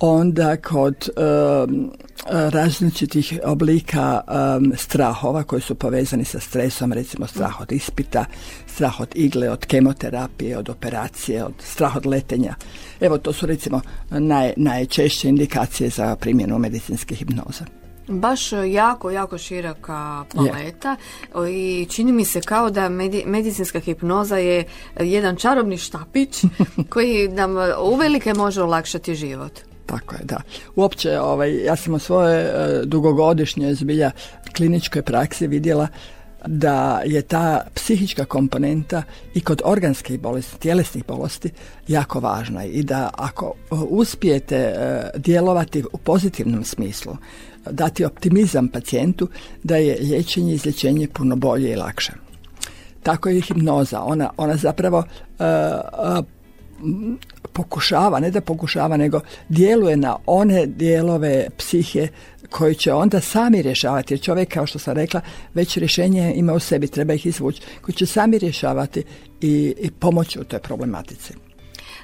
onda 0.01 0.57
kod 0.57 1.09
um, 1.09 1.91
različitih 2.29 3.39
oblika 3.43 4.21
um, 4.27 4.73
strahova 4.77 5.43
koji 5.43 5.61
su 5.61 5.75
povezani 5.75 6.25
sa 6.25 6.39
stresom, 6.39 6.93
recimo 6.93 7.27
strah 7.27 7.61
od 7.61 7.71
ispita, 7.71 8.25
strah 8.67 8.99
od 8.99 9.07
igle, 9.15 9.49
od 9.49 9.65
kemoterapije, 9.65 10.57
od 10.57 10.69
operacije, 10.69 11.45
od 11.45 11.53
strah 11.59 11.95
od 11.95 12.05
letenja. 12.05 12.55
Evo 13.01 13.17
to 13.17 13.33
su 13.33 13.45
recimo 13.45 13.81
naj, 14.09 14.53
najčešće 14.57 15.29
indikacije 15.29 15.89
za 15.89 16.15
primjenu 16.15 16.59
medicinske 16.59 17.15
hipnoze. 17.15 17.63
Baš 18.07 18.51
jako, 18.67 19.11
jako 19.11 19.37
široka 19.37 20.25
paleta 20.35 20.95
i 21.49 21.87
čini 21.89 22.11
mi 22.11 22.25
se 22.25 22.41
kao 22.41 22.69
da 22.69 22.89
medicinska 23.25 23.79
hipnoza 23.79 24.37
je 24.37 24.63
jedan 24.99 25.35
čarobni 25.35 25.77
štapić 25.77 26.43
koji 26.93 27.27
nam 27.27 27.55
uvelike 27.81 28.33
može 28.33 28.61
olakšati 28.61 29.15
život. 29.15 29.70
Tako 29.91 30.15
je, 30.15 30.21
da. 30.23 30.41
Uopće, 30.75 31.19
ovaj, 31.19 31.63
ja 31.63 31.75
sam 31.75 31.93
u 31.93 31.99
svoje 31.99 32.43
e, 32.43 32.81
dugogodišnje 32.85 33.75
zbilja 33.75 34.11
kliničkoj 34.55 35.01
praksi 35.01 35.47
vidjela 35.47 35.87
da 36.47 37.01
je 37.05 37.21
ta 37.21 37.65
psihička 37.75 38.25
komponenta 38.25 39.03
i 39.33 39.41
kod 39.41 39.61
organskih 39.65 40.19
bolesti, 40.19 40.59
tjelesnih 40.59 41.05
bolesti 41.07 41.49
jako 41.87 42.19
važna 42.19 42.65
i 42.65 42.83
da 42.83 43.09
ako 43.13 43.53
e, 43.55 43.75
uspijete 43.89 44.55
e, 44.55 45.09
djelovati 45.15 45.83
u 45.93 45.97
pozitivnom 45.97 46.63
smislu, 46.63 47.17
dati 47.71 48.05
optimizam 48.05 48.67
pacijentu, 48.67 49.27
da 49.63 49.75
je 49.75 49.97
liječenje 50.01 50.51
i 50.51 50.55
izlječenje 50.55 51.07
puno 51.07 51.35
bolje 51.35 51.71
i 51.71 51.75
lakše. 51.75 52.13
Tako 53.03 53.29
je 53.29 53.37
i 53.37 53.41
hipnoza. 53.41 54.01
Ona, 54.01 54.29
ona 54.37 54.55
zapravo 54.55 55.03
pokušava, 57.53 58.19
ne 58.19 58.31
da 58.31 58.41
pokušava, 58.41 58.97
nego 58.97 59.19
djeluje 59.49 59.97
na 59.97 60.17
one 60.25 60.65
dijelove 60.65 61.47
psihe 61.57 62.07
koji 62.49 62.75
će 62.75 62.93
onda 62.93 63.19
sami 63.19 63.61
rješavati, 63.61 64.13
jer 64.13 64.21
čovjek, 64.21 64.53
kao 64.53 64.65
što 64.65 64.79
sam 64.79 64.93
rekla, 64.93 65.21
već 65.53 65.77
rješenje 65.77 66.33
ima 66.35 66.53
u 66.53 66.59
sebi, 66.59 66.87
treba 66.87 67.13
ih 67.13 67.25
izvući, 67.25 67.61
koji 67.81 67.95
će 67.95 68.05
sami 68.05 68.37
rješavati 68.37 69.03
i, 69.41 69.75
i 69.79 69.91
pomoći 69.91 70.39
u 70.39 70.43
toj 70.43 70.59
problematici. 70.59 71.33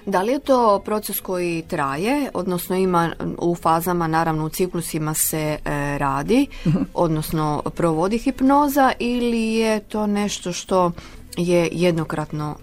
Da 0.06 0.22
li 0.22 0.32
je 0.32 0.40
to 0.40 0.82
proces 0.86 1.20
koji 1.20 1.64
traje, 1.68 2.30
odnosno 2.34 2.76
ima 2.76 3.12
u 3.38 3.56
fazama, 3.56 4.08
naravno 4.08 4.46
u 4.46 4.50
ciklusima 4.50 5.14
se 5.14 5.38
e, 5.38 5.58
radi, 5.98 6.48
mhm. 6.68 6.78
odnosno 6.94 7.64
provodi 7.76 8.18
hipnoza 8.18 8.92
ili 9.00 9.44
je 9.44 9.80
to 9.80 10.08
nešto 10.08 10.54
što 10.54 10.92
je 11.38 11.70
jednokratno? 11.72 12.56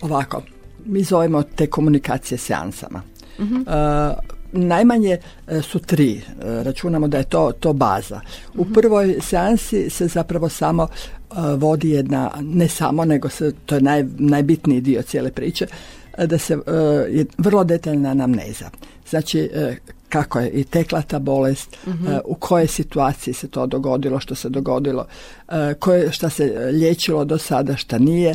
Ovako, 0.00 0.42
mi 0.84 1.02
zovemo 1.02 1.42
te 1.42 1.66
komunikacije 1.66 2.38
seansama. 2.38 3.02
uh 3.38 3.46
najmanje 4.52 5.18
e, 5.46 5.62
su 5.62 5.78
tri, 5.78 6.12
e, 6.12 6.22
računamo 6.64 7.08
da 7.08 7.18
je 7.18 7.24
to, 7.24 7.52
to 7.60 7.72
baza. 7.72 8.20
U 8.54 8.62
mhm. 8.62 8.72
prvoj 8.72 9.16
seansi 9.20 9.90
se 9.90 10.06
zapravo 10.06 10.48
samo 10.48 10.88
vodi 11.56 11.90
jedna, 11.90 12.30
ne 12.40 12.68
samo, 12.68 13.04
nego 13.04 13.28
se, 13.28 13.52
to 13.66 13.74
je 13.74 13.80
naj, 13.80 14.04
najbitniji 14.18 14.80
dio 14.80 15.02
cijele 15.02 15.30
priče, 15.30 15.66
da 16.26 16.38
se 16.38 16.58
je 17.10 17.26
vrlo 17.38 17.64
detaljna 17.64 18.10
anamneza. 18.10 18.70
Znači, 19.10 19.50
kako 20.08 20.40
je 20.40 20.50
i 20.50 20.64
tekla 20.64 21.02
ta 21.02 21.18
bolest, 21.18 21.76
mhm. 21.86 22.06
u 22.24 22.34
kojoj 22.34 22.66
situaciji 22.66 23.34
se 23.34 23.48
to 23.48 23.66
dogodilo, 23.66 24.20
što 24.20 24.34
se 24.34 24.48
dogodilo, 24.48 25.06
koje, 25.78 26.12
šta 26.12 26.30
se 26.30 26.70
liječilo 26.72 27.24
do 27.24 27.38
sada, 27.38 27.76
šta 27.76 27.98
nije, 27.98 28.34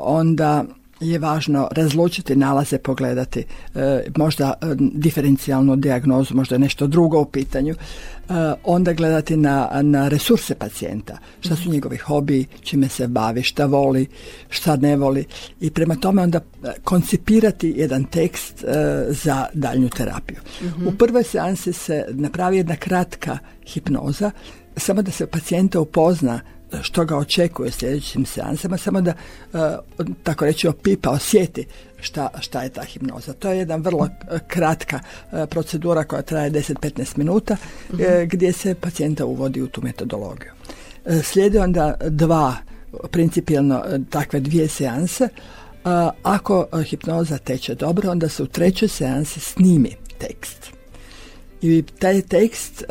onda 0.00 0.64
je 1.00 1.18
važno 1.18 1.68
razlučiti 1.72 2.36
nalaze, 2.36 2.78
pogledati 2.78 3.44
e, 3.74 4.02
možda 4.16 4.54
e, 4.62 4.66
diferencijalnu 4.78 5.76
dijagnozu, 5.76 6.34
možda 6.34 6.58
nešto 6.58 6.86
drugo 6.86 7.20
u 7.20 7.24
pitanju, 7.24 7.74
e, 7.74 8.34
onda 8.64 8.92
gledati 8.92 9.36
na, 9.36 9.70
na 9.82 10.08
resurse 10.08 10.54
pacijenta, 10.54 11.18
šta 11.40 11.56
su 11.56 11.70
njegovi 11.70 11.96
hobi, 11.96 12.46
čime 12.62 12.88
se 12.88 13.08
bavi, 13.08 13.42
šta 13.42 13.66
voli, 13.66 14.06
šta 14.48 14.76
ne 14.76 14.96
voli 14.96 15.24
i 15.60 15.70
prema 15.70 15.96
tome 15.96 16.22
onda 16.22 16.40
koncipirati 16.84 17.74
jedan 17.76 18.04
tekst 18.04 18.64
za 19.08 19.46
daljnju 19.54 19.88
terapiju. 19.88 20.38
Mhm. 20.62 20.86
U 20.86 20.92
prvoj 20.92 21.24
seansi 21.24 21.72
se 21.72 22.04
napravi 22.10 22.56
jedna 22.56 22.76
kratka 22.76 23.38
hipnoza, 23.66 24.30
samo 24.76 25.02
da 25.02 25.10
se 25.10 25.26
pacijenta 25.26 25.80
upozna 25.80 26.40
što 26.82 27.04
ga 27.04 27.16
očekuje 27.16 27.68
u 27.68 27.72
sljedećim 27.72 28.26
seansama, 28.26 28.76
samo 28.76 29.00
da, 29.00 29.10
e, 29.10 29.76
tako 30.22 30.44
reći, 30.44 30.68
opipa, 30.68 31.10
osjeti 31.10 31.66
šta, 32.00 32.28
šta 32.40 32.62
je 32.62 32.68
ta 32.68 32.82
hipnoza. 32.82 33.32
To 33.32 33.50
je 33.50 33.58
jedna 33.58 33.76
vrlo 33.76 34.08
kratka 34.46 35.00
e, 35.32 35.46
procedura 35.46 36.04
koja 36.04 36.22
traje 36.22 36.50
10-15 36.50 37.18
minuta 37.18 37.56
mhm. 37.92 38.02
gdje 38.26 38.52
se 38.52 38.74
pacijenta 38.74 39.24
uvodi 39.24 39.62
u 39.62 39.68
tu 39.68 39.82
metodologiju. 39.82 40.52
Slijedi 41.22 41.58
onda 41.58 41.94
dva, 42.08 42.56
principijalno 43.10 43.84
takve 44.10 44.40
dvije 44.40 44.68
seanse. 44.68 45.28
Ako 46.22 46.66
hipnoza 46.84 47.38
teče 47.38 47.74
dobro, 47.74 48.10
onda 48.10 48.28
se 48.28 48.42
u 48.42 48.46
trećoj 48.46 48.88
seansi 48.88 49.40
snimi 49.40 49.96
tekst 50.18 50.79
i 51.62 51.82
taj 51.98 52.22
tekst 52.22 52.82
e, 52.82 52.86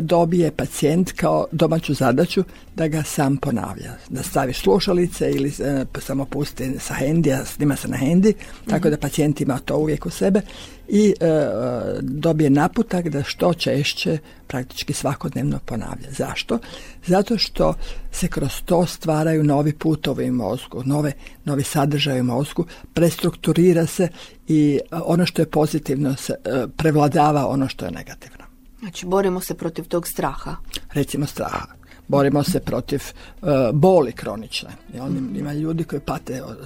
dobije 0.00 0.50
pacijent 0.50 1.12
kao 1.12 1.46
domaću 1.52 1.94
zadaću 1.94 2.44
da 2.74 2.88
ga 2.88 3.02
sam 3.02 3.36
ponavlja. 3.36 3.92
Da 4.08 4.22
stavi 4.22 4.52
slušalice 4.52 5.30
ili 5.30 5.48
e, 5.48 5.84
samo 6.00 6.24
pusti 6.24 6.70
sa 6.78 6.94
hendija, 6.94 7.44
snima 7.44 7.76
se 7.76 7.88
na 7.88 7.96
hendi, 7.96 8.34
tako 8.66 8.88
mhm. 8.88 8.90
da 8.90 8.96
pacijent 8.96 9.40
ima 9.40 9.58
to 9.58 9.76
uvijek 9.76 10.06
u 10.06 10.10
sebe 10.10 10.40
i 10.92 11.14
e, 11.20 11.40
dobije 12.00 12.50
naputak 12.50 13.08
da 13.08 13.22
što 13.22 13.54
češće 13.54 14.18
praktički 14.46 14.92
svakodnevno 14.92 15.58
ponavlja. 15.64 16.10
Zašto? 16.10 16.58
Zato 17.06 17.38
što 17.38 17.74
se 18.12 18.28
kroz 18.28 18.52
to 18.64 18.86
stvaraju 18.86 19.44
novi 19.44 19.72
putovi 19.72 20.30
u 20.30 20.34
mozgu, 20.34 20.82
nove, 20.84 21.12
novi 21.44 21.62
sadržaj 21.62 22.20
u 22.20 22.24
mozgu, 22.24 22.66
prestrukturira 22.94 23.86
se 23.86 24.08
i 24.48 24.80
ono 24.90 25.26
što 25.26 25.42
je 25.42 25.50
pozitivno 25.50 26.16
se 26.16 26.34
e, 26.44 26.66
prevladava 26.76 27.46
ono 27.46 27.68
što 27.68 27.84
je 27.84 27.90
negativno. 27.90 28.44
Znači 28.78 29.06
borimo 29.06 29.40
se 29.40 29.54
protiv 29.54 29.84
tog 29.84 30.08
straha. 30.08 30.56
Recimo 30.92 31.26
straha. 31.26 31.79
Borimo 32.10 32.42
se 32.42 32.60
protiv 32.60 33.02
uh, 33.42 33.48
boli 33.72 34.12
kronične. 34.12 34.70
Mm. 34.94 35.36
Ima 35.36 35.52
ljudi 35.52 35.84
koji 35.84 36.00
pate 36.00 36.42
od, 36.42 36.56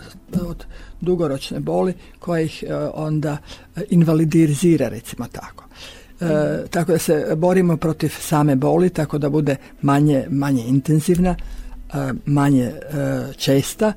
od 0.46 0.64
dugoročne 1.00 1.60
boli 1.60 1.94
koja 2.18 2.40
ih 2.40 2.64
uh, 2.66 2.90
onda 2.94 3.36
invalidizira 3.90 4.88
recimo 4.88 5.26
tako. 5.32 5.64
tako 6.70 6.92
da 6.92 6.98
se 6.98 7.34
borimo 7.36 7.76
protiv 7.76 8.08
same 8.08 8.56
boli 8.56 8.90
tako 8.90 9.18
da 9.18 9.28
bude 9.28 9.56
manje, 9.82 10.26
manje 10.30 10.64
intenzivna, 10.66 11.36
manje 12.26 12.72
česta 13.36 13.92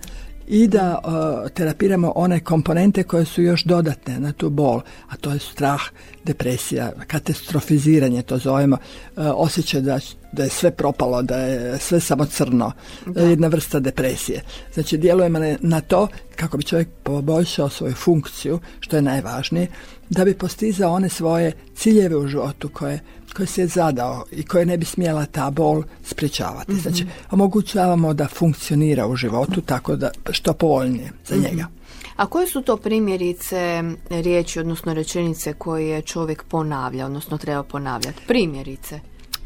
i 0.48 0.68
da 0.68 1.00
uh, 1.04 1.50
terapiramo 1.50 2.12
one 2.16 2.40
komponente 2.40 3.04
koje 3.04 3.26
su 3.26 3.42
još 3.42 3.64
dodatne 3.64 4.20
na 4.20 4.32
tu 4.32 4.50
bol, 4.50 4.82
a 5.10 5.18
to 5.18 5.32
je 5.32 5.40
strah, 5.40 5.82
depresija, 6.24 6.92
katastrofiziranje, 7.08 8.22
to 8.22 8.38
zovemo, 8.38 8.76
uh, 8.76 9.24
osjećaj 9.36 9.82
da, 9.82 10.00
da 10.32 10.44
je 10.44 10.50
sve 10.50 10.72
propalo, 10.72 11.22
da 11.22 11.38
je 11.38 11.78
sve 11.78 12.00
samo 12.00 12.26
crno, 12.26 12.72
jedna 13.16 13.48
vrsta 13.48 13.80
depresije. 13.80 14.42
Znači, 14.74 14.98
djelujemo 14.98 15.40
na 15.60 15.82
to 15.82 16.08
kako 16.36 16.58
bi 16.58 16.64
čovjek 16.64 16.88
poboljšao 17.04 17.70
svoju 17.70 17.94
funkciju, 17.94 18.60
što 18.80 18.96
je 18.96 19.02
najvažnije, 19.02 19.68
da 20.10 20.26
bi 20.26 20.34
postizao 20.34 20.94
one 20.94 21.10
svoje 21.10 21.52
ciljeve 21.76 22.18
u 22.18 22.28
životu 22.28 22.70
koje 22.70 23.00
koje 23.36 23.48
se 23.48 23.62
je 23.62 23.68
zadao 23.68 24.26
i 24.32 24.44
koje 24.44 24.66
ne 24.66 24.78
bi 24.78 24.86
smjela 24.86 25.26
ta 25.26 25.50
bol 25.50 25.84
sprječavati. 26.04 26.72
mm 26.72 26.80
Znači, 26.80 27.06
omogućavamo 27.32 28.14
da 28.14 28.28
funkcionira 28.28 29.08
u 29.08 29.16
životu 29.16 29.62
tako 29.62 29.96
da 29.96 30.12
što 30.30 30.54
povoljnije 30.54 31.12
za 31.26 31.36
mhm. 31.36 31.46
njega. 31.46 31.68
A 32.16 32.26
koje 32.26 32.48
su 32.48 32.62
to 32.62 32.78
primjerice 32.78 33.84
riječi, 34.10 34.60
odnosno 34.60 34.94
rečenice 34.94 35.54
koje 35.54 36.02
čovjek 36.02 36.44
ponavlja, 36.44 37.06
odnosno 37.06 37.38
treba 37.38 37.64
ponavljati? 37.64 38.22
Primjerice. 38.28 39.00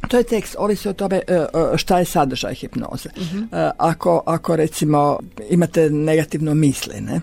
To 0.08 0.18
je 0.18 0.24
tekst, 0.24 0.56
ovisi 0.60 0.90
o 0.90 0.94
tome 0.94 1.22
e, 1.28 1.34
e, 1.34 1.48
šta 1.78 2.00
je 2.00 2.06
sadržaj 2.06 2.54
hipnoze. 2.54 3.10
Mhm. 3.18 3.44
E, 3.44 3.72
ako, 3.78 4.24
ako 4.26 4.56
recimo 4.56 5.20
imate 5.50 5.90
negativno 5.90 6.54
misli, 6.54 7.02
ne? 7.02 7.22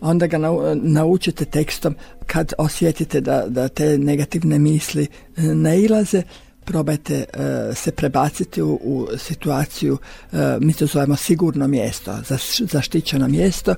Onda 0.00 0.26
ga 0.26 0.38
naučite 0.74 1.44
tekstom 1.44 1.94
kad 2.26 2.52
osjetite 2.58 3.20
da, 3.20 3.44
da 3.48 3.68
te 3.68 3.98
negativne 3.98 4.58
misli 4.58 5.06
e, 5.36 5.42
nailaze 5.42 6.22
probajte 6.66 7.14
e, 7.14 7.74
se 7.74 7.92
prebaciti 7.92 8.62
u, 8.62 8.80
u 8.82 9.06
situaciju, 9.18 9.92
uh, 10.32 10.38
mi 10.60 10.72
to 10.72 10.86
zovemo 10.86 11.16
sigurno 11.16 11.68
mjesto, 11.68 12.18
zaštićeno 12.58 13.28
mjesto 13.28 13.74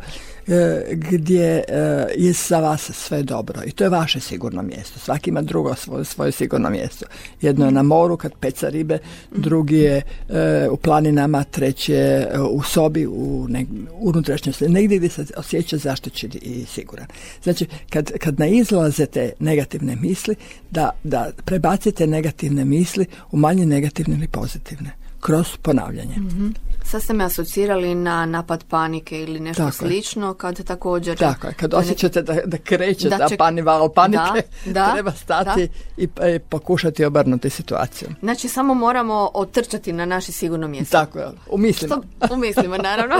gdje 0.92 1.64
e, 1.68 2.06
je 2.16 2.32
za 2.32 2.60
vas 2.60 2.90
sve 2.94 3.22
dobro 3.22 3.62
i 3.66 3.70
to 3.70 3.84
je 3.84 3.90
vaše 3.90 4.20
sigurno 4.20 4.62
mjesto. 4.62 4.98
Svaki 4.98 5.30
ima 5.30 5.42
drugo 5.42 5.74
svoje, 5.74 6.04
svoje 6.04 6.32
sigurno 6.32 6.70
mjesto. 6.70 7.06
Jedno 7.40 7.64
je 7.64 7.70
na 7.70 7.82
moru 7.82 8.16
kad 8.16 8.32
peca 8.40 8.68
ribe, 8.68 8.98
drugi 9.36 9.78
je 9.78 10.02
e, 10.28 10.68
u 10.70 10.76
planinama, 10.76 11.44
treći 11.44 11.92
je 11.92 12.28
u 12.50 12.62
sobi, 12.62 13.06
u 13.06 13.48
unutrašnjosti, 13.92 14.68
negdje 14.68 14.98
gdje 14.98 15.08
se 15.08 15.26
osjeća 15.36 15.76
zaštićen 15.76 16.30
i 16.42 16.64
siguran. 16.64 17.06
Znači, 17.42 17.66
kad, 17.90 18.12
kad 18.18 18.40
naizlaze 18.40 19.06
te 19.06 19.32
negativne 19.38 19.96
misli, 19.96 20.34
da, 20.70 20.90
da 21.04 21.30
prebacite 21.44 22.06
negativne 22.06 22.64
misli 22.64 23.06
u 23.30 23.36
manje 23.36 23.66
negativne 23.66 24.16
ili 24.16 24.28
pozitivne 24.28 24.90
kroz 25.20 25.46
ponavljanje. 25.62 26.16
Mm-hmm. 26.16 26.54
Sad 26.90 27.02
ste 27.02 27.12
me 27.12 27.24
asocirali 27.24 27.94
na 27.94 28.26
napad 28.26 28.64
panike 28.64 29.22
ili 29.22 29.40
nešto 29.40 29.62
Tako 29.62 29.76
slično, 29.76 30.34
kad 30.34 30.64
također... 30.64 31.18
Tako 31.18 31.46
je, 31.46 31.52
kad 31.52 31.74
osjećate 31.74 32.22
da, 32.22 32.34
da 32.44 32.58
kreće 32.58 33.08
da 33.08 33.28
pani 33.38 33.62
val 33.62 33.88
panike, 33.88 34.42
da, 34.74 34.92
treba 34.92 35.12
stati 35.12 35.68
i, 35.96 36.02
i, 36.04 36.38
pokušati 36.38 37.04
obrnuti 37.04 37.50
situaciju. 37.50 38.08
Znači, 38.20 38.48
samo 38.48 38.74
moramo 38.74 39.30
otrčati 39.34 39.92
na 39.92 40.04
naše 40.04 40.32
sigurno 40.32 40.68
mjesto. 40.68 40.98
Tako 40.98 41.18
je, 41.18 41.26
umislimo. 41.50 42.02
umislimo, 42.30 42.76
naravno. 42.76 43.16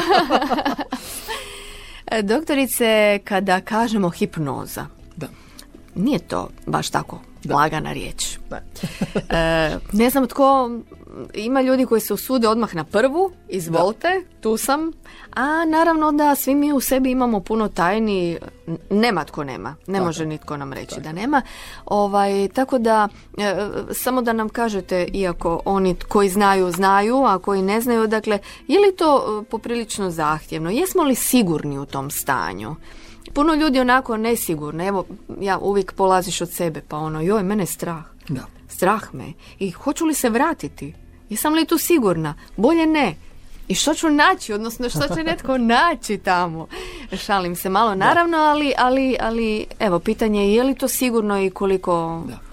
Doktorice, 2.23 3.19
kada 3.25 3.61
kažemo 3.61 4.11
hipnoza, 4.11 4.87
da. 5.17 5.27
nije 5.95 6.19
to 6.19 6.49
baš 6.67 6.91
tako 6.91 7.21
da. 7.45 7.55
lagana 7.55 7.93
riječ. 7.93 8.39
Da. 8.51 8.61
e, 9.37 9.79
ne 9.93 10.11
znam 10.11 10.27
tko 10.27 10.71
ima 11.35 11.61
ljudi 11.61 11.87
koji 11.87 12.01
se 12.01 12.15
usude 12.15 12.49
odmah 12.49 12.75
na 12.75 12.85
prvu, 12.85 13.33
izvolite, 13.49 14.23
tu 14.41 14.57
sam. 14.57 14.93
A 15.35 15.65
naravno 15.65 16.13
da 16.13 16.35
svi 16.35 16.55
mi 16.55 16.73
u 16.73 16.81
sebi 16.81 17.11
imamo 17.11 17.41
puno 17.41 17.69
tajni, 17.69 18.39
nema 18.91 19.25
tko 19.25 19.45
nema, 19.45 19.75
ne 19.87 20.01
može 20.01 20.27
nitko 20.27 20.57
nam 20.57 20.73
reći 20.73 21.01
da 21.01 21.13
nema. 21.13 21.43
Ovaj, 21.87 22.49
tako 22.49 22.79
da, 22.79 23.09
e, 23.39 23.57
samo 23.93 24.23
da 24.23 24.33
nam 24.33 24.49
kažete, 24.49 25.09
iako 25.13 25.61
oni 25.65 25.97
koji 26.09 26.29
znaju, 26.29 26.71
znaju, 26.71 27.25
a 27.25 27.39
koji 27.39 27.63
ne 27.63 27.81
znaju, 27.81 28.07
dakle, 28.07 28.39
je 28.69 28.81
li 28.81 28.97
to 28.97 29.41
e, 29.41 29.45
poprilično 29.45 30.11
zahtjevno? 30.11 30.71
Jesmo 30.71 31.03
li 31.03 31.15
sigurni 31.15 31.79
u 31.79 31.87
tom 31.87 32.11
stanju? 32.11 32.77
Puno 33.35 33.55
ljudi 33.55 33.81
onako 33.81 34.17
nesigurno, 34.17 34.89
evo, 34.89 35.05
ja 35.41 35.59
uvijek 35.59 35.93
polaziš 35.93 36.41
od 36.41 36.51
sebe, 36.51 36.83
pa 36.89 36.97
ono, 36.97 37.21
joj, 37.21 37.43
mene 37.43 37.63
je 37.63 37.67
strah. 37.67 38.03
Da. 38.29 38.58
Strah 38.79 39.15
me. 39.15 39.33
I 39.59 39.71
hoću 39.71 40.07
li 40.07 40.15
se 40.15 40.31
vratiti? 40.31 40.95
Jesam 41.31 41.55
li 41.55 41.65
tu 41.65 41.79
sigurna? 41.79 42.35
Bolje 42.57 42.87
ne. 42.87 43.15
I 43.69 43.75
što 43.75 43.95
ću 43.95 44.11
naći, 44.11 44.53
odnosno 44.53 44.89
što 44.89 45.15
će 45.15 45.25
netko 45.25 45.59
naći 45.75 46.19
tamo? 46.19 46.67
Šalim 47.17 47.57
se 47.57 47.69
malo, 47.69 47.95
naravno, 47.95 48.37
ali, 48.37 48.73
ali, 48.79 49.17
ali 49.21 49.67
evo, 49.79 49.99
pitanje 49.99 50.41
je 50.41 50.55
je 50.55 50.63
li 50.63 50.75
to 50.75 50.89
sigurno 50.89 51.41
i 51.41 51.51
koliko... 51.51 52.23
Da. 52.29 52.48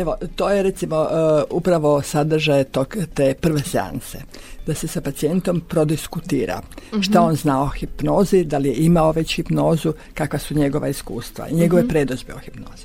Evo, 0.00 0.16
to 0.36 0.50
je 0.50 0.62
recimo 0.62 1.00
uh, 1.00 1.08
upravo 1.50 2.02
sadržaj 2.02 2.64
tog, 2.64 2.96
te 3.14 3.34
prve 3.34 3.62
seanse. 3.62 4.18
Da 4.66 4.74
se 4.74 4.88
sa 4.88 5.00
pacijentom 5.00 5.60
prodiskutira 5.60 6.60
mm 6.92 7.02
šta 7.02 7.22
on 7.22 7.36
zna 7.36 7.62
o 7.62 7.66
hipnozi, 7.66 8.44
da 8.44 8.58
li 8.58 8.68
je 8.68 8.74
imao 8.74 9.12
već 9.12 9.36
hipnozu, 9.36 9.92
kakva 10.14 10.38
su 10.38 10.54
njegova 10.54 10.88
iskustva 10.88 11.48
i 11.48 11.54
njegove 11.54 11.82
mm 11.82 11.88
o 12.36 12.38
hipnozi 12.38 12.84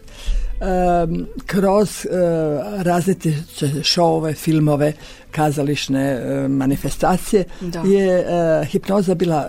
kroz 1.45 2.05
uh, 2.05 2.81
različite 2.81 3.83
šove, 3.83 4.33
filmove, 4.33 4.93
kazališne 5.31 6.21
manifestacije 6.47 7.43
je 7.85 8.25
hipnoza 8.65 9.15
bila 9.15 9.47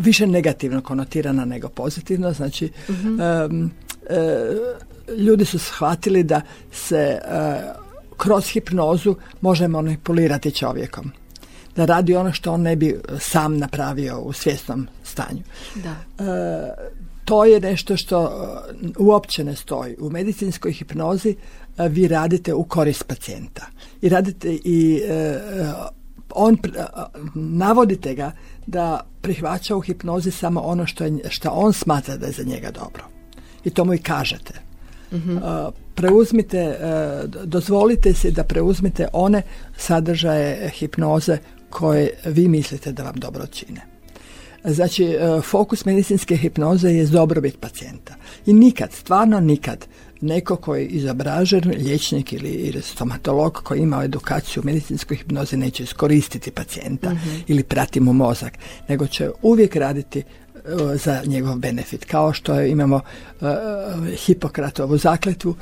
više 0.00 0.26
negativno 0.26 0.80
konotirana 0.80 1.44
nego 1.44 1.68
pozitivno. 1.68 2.32
Znači, 2.32 2.70
mhm. 2.90 3.20
Ljudi 5.18 5.44
su 5.44 5.58
shvatili 5.58 6.22
da 6.22 6.40
se 6.72 7.18
kroz 8.16 8.46
hipnozu 8.48 9.14
može 9.40 9.68
manipulirati 9.68 10.50
čovjekom 10.50 11.12
da 11.76 11.84
radi 11.84 12.16
ono 12.16 12.32
što 12.32 12.52
on 12.52 12.62
ne 12.62 12.76
bi 12.76 13.00
sam 13.20 13.58
napravio 13.58 14.20
u 14.20 14.32
svjesnom 14.32 14.88
stanju. 15.04 15.42
Da 15.74 15.96
to 17.24 17.44
je 17.44 17.60
nešto 17.60 17.96
što 17.96 18.22
uh, 18.22 19.06
uopće 19.06 19.44
ne 19.44 19.56
stoji. 19.56 19.96
U 20.00 20.10
medicinskoj 20.10 20.72
hipnozi 20.72 21.36
uh, 21.38 21.86
vi 21.90 22.08
radite 22.08 22.54
u 22.54 22.64
korist 22.64 23.06
pacijenta. 23.06 23.66
I 24.02 24.08
radite 24.08 24.58
i 24.64 25.02
on 26.30 26.58
navodite 27.34 28.14
ga 28.14 28.32
da 28.66 29.06
prihvaća 29.22 29.76
u 29.76 29.80
hipnozi 29.80 30.30
samo 30.30 30.60
ono 30.60 30.86
što, 30.86 31.04
je, 31.04 31.18
što 31.28 31.50
on 31.50 31.72
smatra 31.72 32.16
da 32.16 32.26
je 32.26 32.32
za 32.32 32.42
njega 32.42 32.70
dobro. 32.70 33.04
I 33.64 33.70
to 33.70 33.84
mu 33.84 33.94
i 33.94 33.98
kažete. 33.98 34.65
Mm 35.16 35.40
Preuzmite, 35.94 36.76
dozvolite 37.44 38.14
se 38.14 38.30
da 38.30 38.44
preuzmite 38.44 39.08
one 39.12 39.42
sadržaje 39.76 40.70
hipnoze 40.70 41.38
koje 41.70 42.10
vi 42.24 42.48
mislite 42.48 42.92
da 42.92 43.02
vam 43.02 43.14
dobro 43.14 43.46
čine. 43.46 43.80
Znači, 44.64 45.04
e, 45.04 45.40
fokus 45.42 45.84
medicinske 45.84 46.36
hipnoze 46.36 46.90
je 46.90 47.06
dobrobit 47.06 47.60
pacijenta. 47.60 48.14
I 48.46 48.52
nikad, 48.52 48.92
stvarno 48.92 49.40
nikad, 49.40 49.86
neko 50.20 50.56
koji 50.56 50.82
je 50.82 50.88
izobražen, 50.88 51.62
liječnik 51.76 52.32
ili, 52.32 52.48
ili 52.48 52.82
stomatolog 52.82 53.60
koji 53.64 53.80
ima 53.80 54.04
edukaciju 54.04 54.60
u 54.60 54.66
medicinskoj 54.66 55.16
hipnozi 55.16 55.56
neće 55.56 55.82
iskoristiti 55.82 56.50
pacijenta 56.50 57.10
mhm. 57.10 57.28
ili 57.46 57.62
prati 57.62 58.00
mu 58.00 58.12
mozak, 58.12 58.52
nego 58.88 59.06
će 59.06 59.30
uvijek 59.42 59.76
raditi 59.76 60.18
e, 60.18 60.24
za 60.94 61.22
njegov 61.26 61.56
benefit. 61.56 62.04
Kao 62.04 62.32
što 62.32 62.60
imamo 62.60 62.96
uh, 62.96 63.48
Hipokratovu 64.16 64.98
zakletvu, 64.98 65.54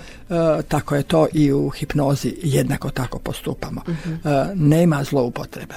tako 0.68 0.96
je 0.96 1.02
to 1.02 1.26
i 1.32 1.52
u 1.52 1.68
hipnozi 1.68 2.36
jednako 2.42 2.90
tako 2.90 3.18
postupamo. 3.18 3.82
Mhm. 3.88 4.14
nema 4.54 5.04
zloupotrebe 5.04 5.74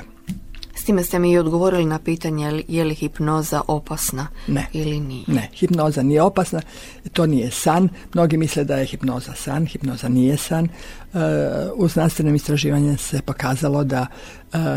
time 0.88 1.04
ste 1.04 1.20
mi 1.20 1.32
i 1.32 1.38
odgovorili 1.38 1.86
na 1.86 2.00
pitanje 2.00 2.64
je 2.68 2.84
li 2.84 2.96
hipnoza 2.96 3.62
opasna 3.68 4.28
ne. 4.48 4.68
ili 4.74 5.00
nije. 5.00 5.24
Ne, 5.28 5.50
hipnoza 5.54 6.04
nije 6.04 6.22
opasna, 6.22 6.62
to 7.14 7.26
nije 7.26 7.52
san. 7.52 7.90
Mnogi 8.14 8.38
misle 8.38 8.64
da 8.64 8.78
je 8.78 8.86
hipnoza 8.86 9.34
san, 9.34 9.66
hipnoza 9.66 10.10
nije 10.10 10.38
san. 10.38 10.68
U 11.76 11.88
znanstvenom 11.88 12.36
istraživanju 12.36 12.98
se 12.98 13.22
pokazalo 13.22 13.84
da 13.84 14.08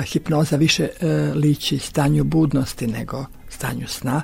hipnoza 0.06 0.56
više 0.56 0.88
liči 1.34 1.78
stanju 1.78 2.24
budnosti 2.24 2.86
nego 2.86 3.24
stanju 3.60 3.88
sna. 3.88 4.22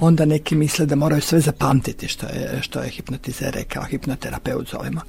Onda 0.00 0.24
neki 0.24 0.54
misle 0.54 0.86
da 0.86 0.96
moraju 0.96 1.22
sve 1.22 1.40
zapamtiti 1.40 2.08
što 2.08 2.26
je, 2.26 2.58
što 2.62 2.80
je 2.80 2.90
hipnotizer 2.90 3.54
rekao, 3.54 3.84
hipnoterapeut 3.84 4.70
zovemo. 4.70 5.00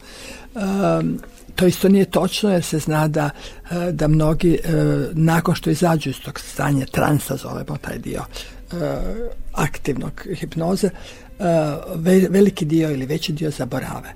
Um, 0.55 1.19
to 1.55 1.67
isto 1.67 1.89
nije 1.89 2.05
točno 2.05 2.51
jer 2.51 2.63
se 2.63 2.79
zna 2.79 3.07
da, 3.07 3.29
e, 3.71 3.91
da 3.91 4.07
mnogi 4.07 4.53
e, 4.53 4.59
nakon 5.13 5.55
što 5.55 5.69
izađu 5.69 6.09
iz 6.09 6.19
tog 6.25 6.39
stanja 6.39 6.85
transa 6.85 7.35
zovemo 7.35 7.77
taj 7.81 7.97
dio 7.97 8.21
e, 8.21 8.75
aktivnog 9.53 10.21
hipnoze 10.35 10.89
veliki 12.29 12.65
dio 12.65 12.91
ili 12.91 13.05
veći 13.05 13.33
dio 13.33 13.51
zaborave. 13.51 14.13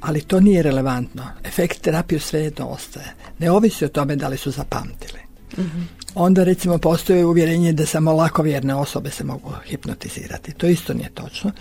Ali 0.00 0.20
to 0.20 0.40
nije 0.40 0.62
relevantno. 0.62 1.26
Efekt 1.44 1.80
terapije 1.80 2.20
svejedno 2.20 2.66
ostaje. 2.66 3.14
Ne 3.38 3.50
ovisi 3.50 3.84
o 3.84 3.88
tome 3.88 4.16
da 4.16 4.28
li 4.28 4.36
su 4.36 4.50
zapamtili. 4.50 5.21
Onda 6.14 6.44
recimo 6.44 6.78
postoji 6.78 7.24
uvjerenje 7.24 7.72
da 7.72 7.86
samo 7.86 8.12
lakovjerne 8.12 8.74
osobe 8.74 9.10
se 9.10 9.24
mogu 9.24 9.52
hipnotizirati. 9.64 10.52
To 10.52 10.66
isto 10.66 10.94
nije 10.94 11.10
točno 11.10 11.52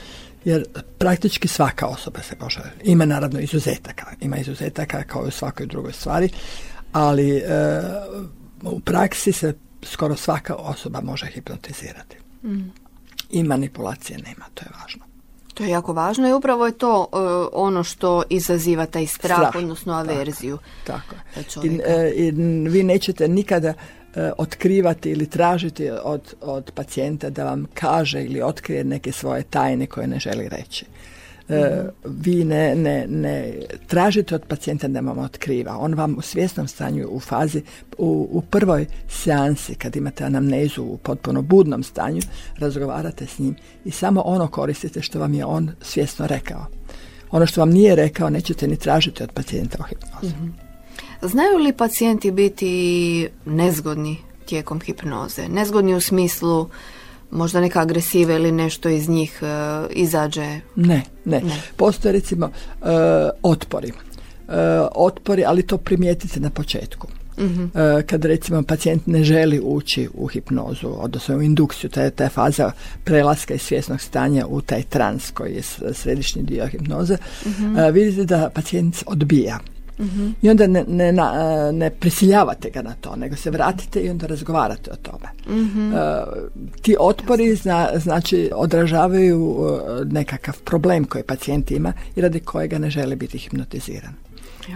jer 0.46 0.66
praktički 0.98 1.48
svaka 1.48 1.88
osoba 1.88 2.22
se 2.22 2.36
može, 2.42 2.60
ima 2.84 3.06
naravno 3.06 3.40
izuzetaka, 3.40 4.06
ima 4.22 4.38
izuzetaka 4.38 5.04
kao 5.04 5.26
i 5.26 5.28
u 5.28 5.32
svakoj 5.32 5.66
drugoj 5.66 5.94
stvari, 5.94 6.30
ali 6.92 7.38
e, 7.38 7.82
u 8.64 8.80
praksi 8.80 9.32
se 9.32 9.54
skoro 9.84 10.16
svaka 10.16 10.56
osoba 10.56 11.02
može 11.02 11.26
hipnotizirati. 11.26 12.18
Mm. 12.44 12.72
I 13.30 13.44
manipulacije 13.44 14.18
nema, 14.18 14.46
to 14.54 14.66
je 14.66 14.70
važno. 14.82 15.04
To 15.62 15.66
je 15.66 15.72
jako 15.72 15.94
važno 15.94 16.30
i 16.30 16.34
upravo 16.34 16.66
je 16.66 16.72
to 16.72 17.08
e, 17.14 17.18
ono 17.54 17.84
što 17.84 18.24
izaziva 18.30 18.86
taj 18.86 19.08
strah, 19.08 19.56
odnosno 19.56 19.94
averziju. 19.94 20.58
Tako, 20.84 21.16
tako. 21.36 21.68
I, 21.68 21.80
e, 21.86 22.12
I, 22.16 22.32
vi 22.70 22.84
nećete 22.84 23.28
nikada 23.28 23.74
E, 24.16 24.32
otkrivati 24.38 25.10
ili 25.10 25.30
tražiti 25.30 25.90
od, 26.04 26.34
od 26.42 26.72
pacijenta 26.76 27.30
da 27.30 27.44
vam 27.44 27.66
kaže 27.74 28.24
ili 28.24 28.42
otkrije 28.42 28.84
neke 28.84 29.12
svoje 29.12 29.44
tajne 29.44 29.86
koje 29.86 30.08
ne 30.08 30.20
želi 30.20 30.50
reći. 30.50 30.86
E, 31.52 31.90
vi 32.06 32.44
ne, 32.44 32.76
ne, 32.76 33.06
ne 33.08 33.54
tražite 33.88 34.36
od 34.36 34.46
pacijenta 34.48 34.88
da 34.88 35.00
vam 35.00 35.18
otkriva. 35.18 35.78
On 35.78 35.94
vam 35.94 36.16
u 36.18 36.22
svjesnom 36.22 36.68
stanju 36.68 37.08
u 37.12 37.20
fazi, 37.20 37.62
u, 37.98 38.28
u 38.32 38.42
prvoj 38.42 38.86
seansi 39.10 39.76
kad 39.76 39.96
imate 39.96 40.24
anamnezu 40.24 40.84
u 40.84 40.98
potpuno 40.98 41.42
budnom 41.42 41.84
stanju, 41.84 42.22
razgovarate 42.58 43.26
s 43.26 43.40
njim 43.40 43.56
i 43.86 43.92
samo 43.92 44.22
ono 44.22 44.48
koristite 44.48 45.02
što 45.02 45.20
vam 45.20 45.34
je 45.34 45.46
on 45.46 45.72
svjesno 45.82 46.28
rekao. 46.28 46.66
Ono 47.32 47.46
što 47.46 47.62
vam 47.62 47.70
nije 47.70 47.96
rekao 47.96 48.30
nećete 48.30 48.68
ni 48.68 48.78
tražiti 48.78 49.24
od 49.24 49.32
pacijenta 49.32 49.78
o 49.80 49.84
hipnozu. 49.84 50.36
Mhm. 50.36 50.50
Znaju 51.22 51.58
li 51.58 51.74
pacijenti 51.74 52.32
biti 52.32 53.28
nezgodni 53.46 54.18
tijekom 54.46 54.80
hipnoze? 54.80 55.48
Nezgodni 55.48 55.96
u 55.96 56.02
smislu 56.02 56.70
možda 57.32 57.62
neka 57.62 57.82
agresiva 57.82 58.34
ili 58.34 58.52
nešto 58.52 58.90
iz 58.90 59.10
njih 59.10 59.40
uh, 59.42 59.92
izađe? 59.92 60.60
Ne, 60.76 61.02
ne, 61.26 61.42
ne. 61.42 61.62
Postoje 61.76 62.12
recimo 62.12 62.46
uh, 62.46 62.88
otpori. 63.44 63.92
Uh, 63.92 64.56
otpori, 64.96 65.44
ali 65.46 65.64
to 65.64 65.78
primijetite 65.78 66.40
na 66.40 66.50
početku. 66.50 67.08
uh 67.38 68.04
Kad 68.06 68.26
recimo 68.26 68.64
pacijent 68.64 69.08
ne 69.08 69.24
želi 69.24 69.60
ući 69.64 70.10
u 70.14 70.28
hipnozu, 70.28 70.94
odnosno 70.98 71.38
u 71.38 71.42
indukciju, 71.42 71.90
to 71.90 72.02
je 72.02 72.10
ta 72.10 72.30
faza 72.30 72.72
prelaska 73.04 73.54
iz 73.54 73.62
svjesnog 73.62 74.02
stanja 74.02 74.46
u 74.48 74.62
taj 74.62 74.84
trans 74.84 75.32
koji 75.32 75.54
je 75.54 75.62
središnji 75.94 76.44
dio 76.44 76.68
hipnoze, 76.68 77.18
uh 77.46 77.94
vidite 77.94 78.24
da 78.26 78.50
pacijent 78.56 79.04
odbija. 79.06 79.60
I 80.42 80.50
onda 80.50 80.68
ne, 80.68 80.84
ne, 80.88 81.14
ne, 81.72 81.90
prisiljavate 81.90 82.70
ga 82.70 82.82
na 82.82 82.94
to, 83.02 83.16
nego 83.16 83.36
se 83.36 83.52
vratite 83.52 84.02
i 84.02 84.10
onda 84.10 84.28
razgovarate 84.28 84.92
o 84.92 84.96
tome. 84.96 85.58
mm 85.58 85.92
ti 86.82 86.96
otpori 87.00 87.56
zna, 87.56 87.90
znači 87.96 88.52
odražavaju 88.56 89.58
e, 89.60 90.06
nekakav 90.06 90.60
problem 90.64 91.06
koji 91.06 91.24
pacijent 91.24 91.72
ima 91.72 91.94
i 92.16 92.22
radi 92.22 92.40
kojega 92.40 92.78
ne 92.78 92.90
želi 92.90 93.16
biti 93.16 93.38
hipnotiziran. 93.38 94.14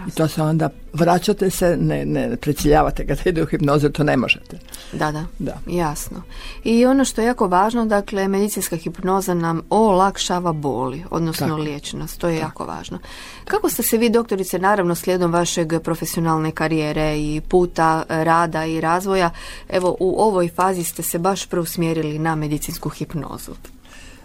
I 0.08 0.10
to 0.10 0.28
se 0.28 0.42
onda, 0.42 0.70
vraćate 0.92 1.50
se, 1.50 1.76
ne, 1.80 2.04
ne 2.04 2.36
preciljavate 2.36 3.04
ga 3.04 3.14
da 3.14 3.30
ide 3.30 3.42
u 3.42 3.46
hipnozu, 3.46 3.88
to 3.88 4.04
ne 4.04 4.16
možete. 4.16 4.58
Da, 4.92 5.12
da, 5.12 5.24
da, 5.38 5.58
jasno. 5.66 6.22
I 6.64 6.86
ono 6.86 7.04
što 7.04 7.20
je 7.20 7.26
jako 7.26 7.48
važno, 7.48 7.86
dakle, 7.86 8.28
medicinska 8.28 8.76
hipnoza 8.76 9.34
nam 9.34 9.60
olakšava 9.70 10.52
boli, 10.52 11.04
odnosno 11.10 11.46
Tako. 11.46 11.60
liječenost, 11.60 12.20
to 12.20 12.28
je 12.28 12.36
jako 12.36 12.64
važno. 12.64 12.98
Kako 13.44 13.70
ste 13.70 13.82
se 13.82 13.98
vi, 13.98 14.10
doktorice, 14.10 14.58
naravno 14.58 14.94
slijedom 14.94 15.32
vašeg 15.32 15.72
profesionalne 15.82 16.50
karijere 16.50 17.18
i 17.18 17.40
puta 17.48 18.02
rada 18.08 18.64
i 18.64 18.80
razvoja, 18.80 19.30
evo 19.68 19.96
u 20.00 20.22
ovoj 20.22 20.48
fazi 20.48 20.84
ste 20.84 21.02
se 21.02 21.18
baš 21.18 21.46
preusmjerili 21.46 22.18
na 22.18 22.34
medicinsku 22.34 22.88
hipnozu? 22.88 23.52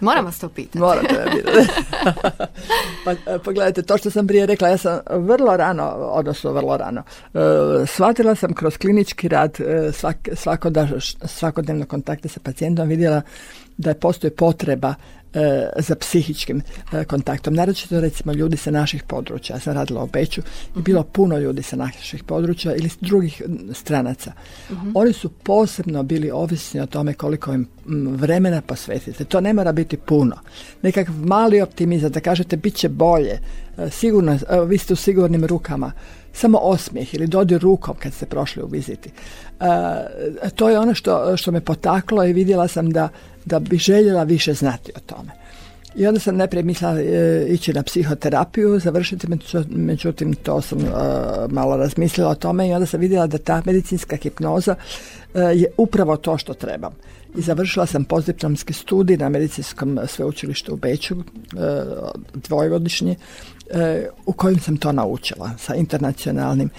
Moram 0.01 0.25
vas 0.25 0.39
to 0.39 0.49
pitati. 0.49 0.79
Morate 0.79 1.25
pa, 3.05 3.11
e, 3.11 3.39
pogledajte, 3.43 3.81
to 3.81 3.97
što 3.97 4.09
sam 4.11 4.27
prije 4.27 4.45
rekla, 4.45 4.67
ja 4.67 4.77
sam 4.77 4.99
vrlo 5.09 5.57
rano, 5.57 5.83
odnosno 5.91 6.51
vrlo 6.51 6.77
rano, 6.77 7.03
uh, 7.33 7.41
shvatila 7.87 8.35
sam 8.35 8.53
kroz 8.53 8.77
klinički 8.77 9.27
rad 9.27 9.57
uh, 9.59 9.95
svak, 9.95 10.29
svakodnevno 11.25 11.85
kontakte 11.85 12.29
sa 12.29 12.39
pacijentom, 12.43 12.87
vidjela 12.87 13.21
da 13.77 13.93
postoji 13.93 14.31
potreba 14.31 14.93
za 15.79 15.95
psihičkim 15.95 16.61
e, 16.91 17.03
kontaktom. 17.03 17.53
Naročito 17.53 17.99
recimo 17.99 18.33
ljudi 18.33 18.57
sa 18.57 18.71
naših 18.71 19.03
područja. 19.03 19.55
Ja 19.55 19.59
sam 19.59 19.73
radila 19.73 20.03
u 20.03 20.07
Beću 20.07 20.41
i 20.41 20.71
mhm. 20.71 20.83
bilo 20.83 21.03
puno 21.03 21.37
ljudi 21.37 21.63
sa 21.63 21.75
naših 21.75 22.23
područja 22.23 22.75
ili 22.75 22.89
drugih 23.01 23.41
stranaca. 23.73 24.31
Mhm. 24.71 24.91
Oni 24.93 25.13
su 25.13 25.29
posebno 25.29 26.03
bili 26.03 26.31
ovisni 26.31 26.79
o 26.79 26.85
tome 26.85 27.13
koliko 27.13 27.53
im 27.53 27.67
vremena 28.15 28.61
posvetite. 28.61 29.25
To 29.25 29.41
ne 29.41 29.53
mora 29.53 29.71
biti 29.71 29.97
puno. 29.97 30.35
Nekakav 30.81 31.15
mali 31.15 31.61
optimizam 31.61 32.11
da 32.11 32.19
kažete 32.19 32.57
bit 32.57 32.75
će 32.75 32.89
bolje. 32.89 33.39
E, 33.77 33.89
sigurno, 33.89 34.39
vi 34.67 34.77
ste 34.77 34.93
u 34.93 34.95
sigurnim 34.95 35.45
rukama. 35.45 35.91
Samo 36.33 36.57
osmijeh 36.57 37.13
ili 37.13 37.27
dodir 37.27 37.61
rukom 37.61 37.95
kad 37.99 38.13
ste 38.13 38.25
prošli 38.25 38.63
u 38.63 38.67
viziti. 38.67 39.09
to 40.55 40.69
je 40.69 40.79
ono 40.79 40.93
što, 40.93 41.37
što 41.37 41.51
me 41.51 41.61
potaklo 41.61 42.25
i 42.25 42.33
vidjela 42.33 42.67
sam 42.67 42.91
da 42.91 43.09
da 43.45 43.59
bi 43.59 43.77
željela 43.77 44.23
više 44.23 44.53
znati 44.53 44.91
o 44.95 44.99
tome. 44.99 45.31
I 45.95 46.07
onda 46.07 46.19
sam 46.19 46.37
najprije 46.37 46.63
mislila 46.63 46.99
e, 46.99 47.45
ići 47.49 47.73
na 47.73 47.83
psihoterapiju, 47.83 48.79
završiti, 48.79 49.27
međutim 49.69 50.33
to 50.33 50.61
sam 50.61 50.79
e, 50.79 50.85
malo 51.49 51.77
razmislila 51.77 52.29
o 52.29 52.35
tome 52.35 52.69
i 52.69 52.73
onda 52.73 52.85
sam 52.85 52.99
vidjela 52.99 53.27
da 53.27 53.37
ta 53.37 53.61
medicinska 53.65 54.15
hipnoza 54.15 54.75
e, 55.33 55.39
je 55.39 55.71
upravo 55.77 56.17
to 56.17 56.37
što 56.37 56.53
trebam. 56.53 56.93
I 57.37 57.41
završila 57.41 57.85
sam 57.85 58.03
postdiplomski 58.03 58.73
studij 58.73 59.17
na 59.17 59.29
medicinskom 59.29 59.99
sveučilištu 60.07 60.73
u 60.73 60.75
Beću, 60.75 61.15
dvojgodišnji, 62.33 63.15
u 64.25 64.33
kojem 64.33 64.59
sam 64.59 64.77
to 64.77 64.91
naučila 64.91 65.51
sa 65.59 65.75
internacionalnim 65.75 66.69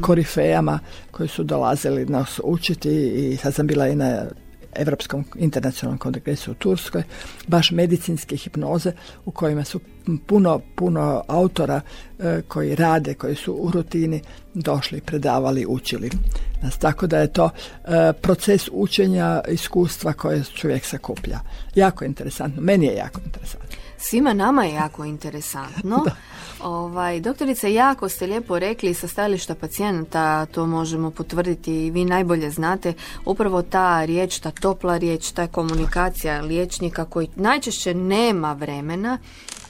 korifejama 0.00 0.78
koji 1.10 1.28
su 1.28 1.44
dolazili 1.44 2.06
nas 2.06 2.40
učiti 2.44 2.90
i 3.08 3.36
sad 3.36 3.54
sam 3.54 3.66
bila 3.66 3.88
i 3.88 3.96
na 3.96 4.24
Europskom 4.76 5.24
internacionalnom 5.36 5.98
kongresu 5.98 6.50
u 6.50 6.54
Turskoj, 6.54 7.02
baš 7.46 7.70
medicinske 7.70 8.36
hipnoze 8.36 8.92
u 9.24 9.30
kojima 9.30 9.64
su 9.64 9.80
puno, 10.26 10.60
puno 10.74 11.24
autora 11.28 11.80
e, 12.18 12.42
koji 12.48 12.74
rade, 12.74 13.14
koji 13.14 13.34
su 13.34 13.52
u 13.52 13.70
rutini 13.70 14.22
došli, 14.54 15.00
predavali, 15.00 15.66
učili 15.68 16.10
nas. 16.62 16.78
Tako 16.78 17.06
da 17.06 17.18
je 17.18 17.32
to 17.32 17.50
e, 17.84 18.12
proces 18.12 18.68
učenja 18.72 19.40
iskustva 19.48 20.12
koje 20.12 20.44
čovjek 20.44 20.84
sakuplja. 20.84 21.38
Jako 21.74 22.04
interesantno. 22.04 22.62
Meni 22.62 22.86
je 22.86 22.94
jako 22.94 23.20
interesantno. 23.24 23.61
Svima 24.02 24.32
nama 24.32 24.64
je 24.64 24.74
jako 24.74 25.04
interesantno. 25.04 26.04
Ovaj, 26.62 27.20
doktorice, 27.20 27.72
jako 27.72 28.08
ste 28.08 28.26
lijepo 28.26 28.58
rekli 28.58 28.94
sa 28.94 29.08
stajališta 29.08 29.54
pacijenta, 29.54 30.46
to 30.46 30.66
možemo 30.66 31.10
potvrditi 31.10 31.86
i 31.86 31.90
vi 31.90 32.04
najbolje 32.04 32.50
znate, 32.50 32.92
upravo 33.24 33.62
ta 33.62 34.04
riječ, 34.04 34.38
ta 34.38 34.50
topla 34.50 34.96
riječ, 34.96 35.30
ta 35.30 35.46
komunikacija 35.46 36.40
liječnika 36.40 37.04
koji 37.04 37.28
najčešće 37.36 37.94
nema 37.94 38.52
vremena, 38.52 39.18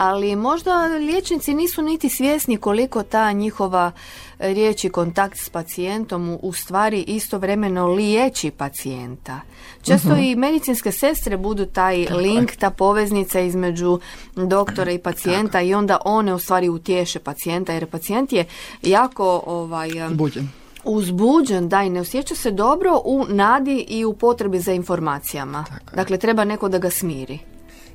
ali 0.03 0.37
možda 0.37 0.87
liječnici 0.87 1.55
nisu 1.55 1.83
niti 1.83 2.09
svjesni 2.09 2.57
koliko 2.57 3.03
ta 3.03 3.33
njihova 3.33 3.93
riječ 4.39 4.85
i 4.85 4.89
kontakt 4.89 5.39
s 5.39 5.49
pacijentom 5.49 6.39
u 6.43 6.53
stvari 6.53 7.05
istovremeno 7.07 7.87
liječi 7.87 8.51
pacijenta. 8.51 9.41
Često 9.83 10.09
mhm. 10.09 10.21
i 10.21 10.37
medicinske 10.37 10.93
sestre 10.93 11.37
budu 11.37 11.67
taj 11.67 12.07
link, 12.07 12.57
ta 12.57 12.71
poveznica 12.71 13.41
između 13.41 14.01
doktora 14.37 14.93
i 14.93 14.99
pacijenta 14.99 15.61
i 15.61 15.75
onda 15.75 15.99
one 16.05 16.35
u 16.35 16.39
stvari 16.39 16.69
utješe 16.69 17.19
pacijenta 17.19 17.73
jer 17.73 17.87
pacijent 17.87 18.33
je 18.33 18.45
jako 18.83 19.43
ovaj 19.47 19.91
Buđen 20.11 20.49
uzbuđen, 20.85 21.69
da 21.69 21.83
i 21.83 21.91
ne 21.91 22.01
osjeća 22.01 22.35
se 22.35 22.51
dobro 22.51 23.01
u 23.05 23.25
nadi 23.29 23.87
i 23.89 24.05
u 24.05 24.13
potrebi 24.13 24.59
za 24.59 24.73
informacijama. 24.73 25.65
dakle, 25.95 26.19
treba 26.19 26.45
neko 26.45 26.69
da 26.69 26.79
ga 26.79 26.91
smiri. 26.91 27.52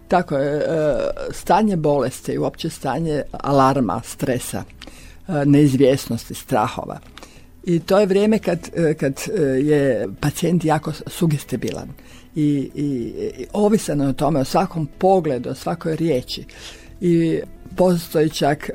Tako 0.07 0.37
je, 0.37 0.57
e, 0.57 0.63
stanje 1.31 1.77
bolesti 1.77 2.37
uopće 2.37 2.69
stanje 2.69 3.23
alarma, 3.31 4.01
stresa, 4.05 4.63
e, 5.27 5.45
neizvjesnosti, 5.45 6.33
strahova. 6.33 6.99
I 7.63 7.79
to 7.79 7.99
je 7.99 8.05
vrijeme 8.05 8.39
kad, 8.39 8.59
e, 8.75 8.93
kad 8.93 9.13
je 9.63 10.07
pacijent 10.19 10.65
jako 10.65 10.91
sugestibilan 11.07 11.89
i, 12.35 12.71
i, 12.75 12.85
i 13.37 13.45
ovisan 13.53 14.01
o 14.01 14.13
tome, 14.13 14.39
o 14.39 14.45
svakom 14.45 14.87
pogledu, 14.97 15.49
o 15.49 15.55
svakoj 15.55 15.95
riječi. 15.95 16.45
I 17.01 17.39
postoji 17.75 18.29
čak 18.29 18.69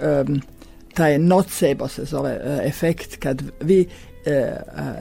taj 0.94 1.18
nocebo 1.18 1.88
se 1.88 2.04
zove 2.04 2.60
efekt 2.64 3.16
kad 3.16 3.42
vi 3.60 3.86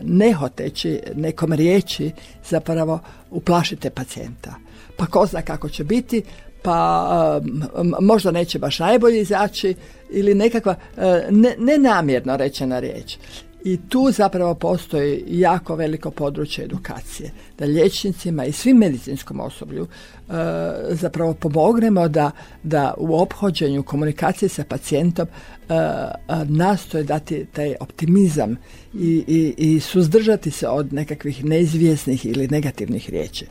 nehoteći 0.01 0.99
nekom 1.15 1.53
riječi 1.53 2.11
zapravo 2.49 2.99
uplašite 3.31 3.89
pacijenta 3.89 4.55
pa 5.01 5.07
ko 5.07 5.25
zna 5.25 5.41
kako 5.41 5.69
će 5.69 5.83
biti, 5.83 6.23
pa 6.61 7.41
možda 8.01 8.31
neće 8.31 8.59
baš 8.59 8.79
najbolje 8.79 9.21
izaći 9.21 9.75
ili 10.09 10.33
nekakva 10.33 10.75
ne, 11.29 11.55
nenamjerno 11.57 12.37
rečena 12.37 12.79
riječ. 12.79 13.17
I 13.63 13.77
tu 13.89 14.11
zapravo 14.11 14.55
postoji 14.55 15.23
jako 15.27 15.75
veliko 15.75 16.11
područje 16.11 16.65
edukacije. 16.65 17.31
Da 17.57 17.65
liječnicima 17.65 18.45
i 18.45 18.51
svim 18.51 18.77
medicinskom 18.77 19.39
osoblju 19.39 19.87
e, 19.87 20.33
zapravo 20.89 21.33
pomognemo 21.33 22.07
da, 22.07 22.31
da 22.63 22.93
u 22.97 23.21
ophođenju 23.21 23.83
komunikacije 23.83 24.49
sa 24.49 24.63
pacijentom 24.63 25.27
e, 25.27 25.73
nastoje 26.45 27.03
dati 27.03 27.45
taj 27.45 27.75
optimizam 27.79 28.57
i, 28.93 29.23
i, 29.27 29.53
i 29.57 29.79
suzdržati 29.79 30.51
se 30.51 30.67
od 30.67 30.93
nekakvih 30.93 31.45
neizvjesnih 31.45 32.25
ili 32.25 32.47
negativnih 32.47 33.09
riječi. 33.09 33.45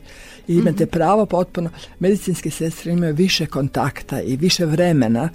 I 0.51 0.57
imate 0.57 0.83
mhm. 0.83 0.91
pravo 0.91 1.25
potpuno, 1.25 1.69
medicinske 1.99 2.51
sestre 2.51 2.91
imaju 2.91 3.15
više 3.15 3.45
kontakta 3.45 4.21
i 4.21 4.35
više 4.35 4.65
vremena. 4.65 5.29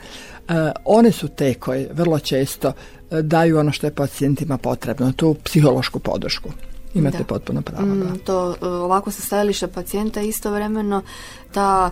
E, 0.48 0.52
one 0.84 1.12
su 1.12 1.28
te 1.28 1.54
koje 1.54 1.88
vrlo 1.92 2.18
često 2.18 2.72
e, 3.10 3.22
daju 3.22 3.58
ono 3.58 3.72
što 3.72 3.86
je 3.86 3.94
pacijentima 3.94 4.58
potrebno, 4.58 5.12
tu 5.12 5.36
psihološku 5.44 5.98
podršku. 5.98 6.48
Imate 6.94 7.24
potpuno 7.24 7.62
pravo. 7.62 7.86
Mm, 7.86 8.18
to 8.24 8.54
e, 8.62 8.66
ovako 8.66 9.10
sa 9.10 9.22
stajališta 9.22 9.68
pacijenta 9.68 10.20
istovremeno 10.20 11.02
ta, 11.52 11.90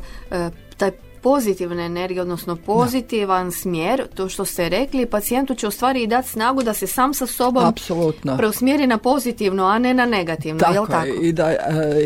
taj 0.77 0.91
pozitivne 1.25 1.87
energije, 1.87 2.23
odnosno 2.23 2.57
pozitivan 2.57 3.53
smjer, 3.53 4.07
to 4.15 4.29
što 4.29 4.45
ste 4.45 4.69
rekli, 4.69 5.07
pacijentu 5.07 5.55
će 5.55 5.69
u 5.69 5.71
stvari 5.71 6.03
i 6.03 6.07
dati 6.07 6.29
snagu 6.29 6.63
da 6.63 6.75
se 6.75 6.87
sam 6.87 7.15
sa 7.15 7.27
sobom 7.27 7.65
Apsolutno. 7.65 8.37
preusmjeri 8.37 8.87
na 8.87 8.99
pozitivno, 8.99 9.65
a 9.67 9.79
ne 9.79 9.95
na 9.95 10.07
negativno. 10.07 10.61
Tako, 10.61 10.87
tako? 10.87 11.07
I, 11.23 11.33
da, 11.33 11.51
e, 11.51 11.57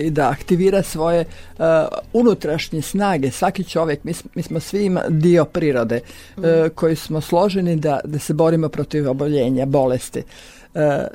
i 0.02 0.11
da 0.11 0.31
aktivira 0.31 0.83
svoje 0.83 1.24
uh, 1.59 1.64
unutrašnje 2.12 2.83
snage. 2.83 3.31
Svaki 3.31 3.64
čovjek, 3.64 4.04
mi, 4.04 4.12
mi 4.35 4.42
smo 4.42 4.61
svi 4.61 4.90
dio 5.09 5.44
prirode 5.44 6.00
uh, 6.37 6.44
koji 6.74 6.96
smo 6.96 7.20
složeni 7.20 7.76
da, 7.76 8.00
da 8.04 8.18
se 8.18 8.35
borimo 8.35 8.68
protiv 8.68 9.11
oboljenja, 9.11 9.66
bolesti. 9.66 10.22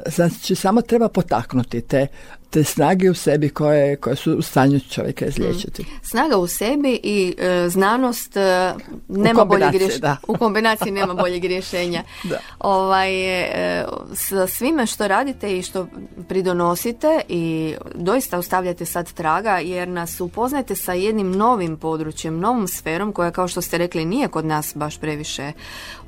Znači, 0.06 0.56
samo 0.56 0.82
treba 0.82 1.08
potaknuti 1.10 1.82
te 1.82 2.08
te 2.54 2.64
snage 2.64 3.10
u 3.10 3.14
sebi 3.14 3.50
koje, 3.50 3.96
koje 3.96 4.16
su 4.16 4.34
u 4.34 4.42
stanju 4.42 4.80
čovjeka 4.80 5.26
izliječiti. 5.26 5.82
Mm. 5.82 5.86
Snaga 6.02 6.38
u 6.38 6.48
sebi 6.48 7.00
i 7.04 7.36
e, 7.38 7.70
znanost 7.70 8.38
e, 8.38 8.74
nema 9.08 9.46
boljeg 9.46 9.72
rješenja. 9.72 10.18
U 10.28 10.38
kombinaciji 10.38 10.92
nema 10.92 11.14
boljeg 11.14 11.44
rješenja. 11.44 12.04
da. 12.30 12.40
Ovaj, 12.60 13.12
e, 13.44 13.86
sa 14.14 14.48
svime 14.48 14.86
što 14.86 15.08
radite 15.08 15.58
i 15.58 15.62
što 15.62 15.88
pridonosite 16.28 17.22
i 17.30 17.76
doista 17.96 18.38
ostavljate 18.38 18.86
sad 18.86 19.14
traga 19.14 19.58
jer 19.58 19.88
nas 19.88 20.22
upoznajete 20.22 20.76
sa 20.76 20.94
jednim 20.94 21.32
novim 21.32 21.78
područjem, 21.78 22.40
novom 22.40 22.68
sferom 22.68 23.12
koja 23.14 23.32
kao 23.32 23.48
što 23.48 23.62
ste 23.62 23.78
rekli 23.78 24.06
nije 24.06 24.28
kod 24.28 24.46
nas 24.46 24.72
baš 24.76 24.98
previše 24.98 25.52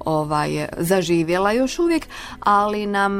ovaj, 0.05 0.67
zaživjela 0.77 1.51
još 1.51 1.79
uvijek, 1.79 2.07
ali 2.39 2.85
nam 2.85 3.17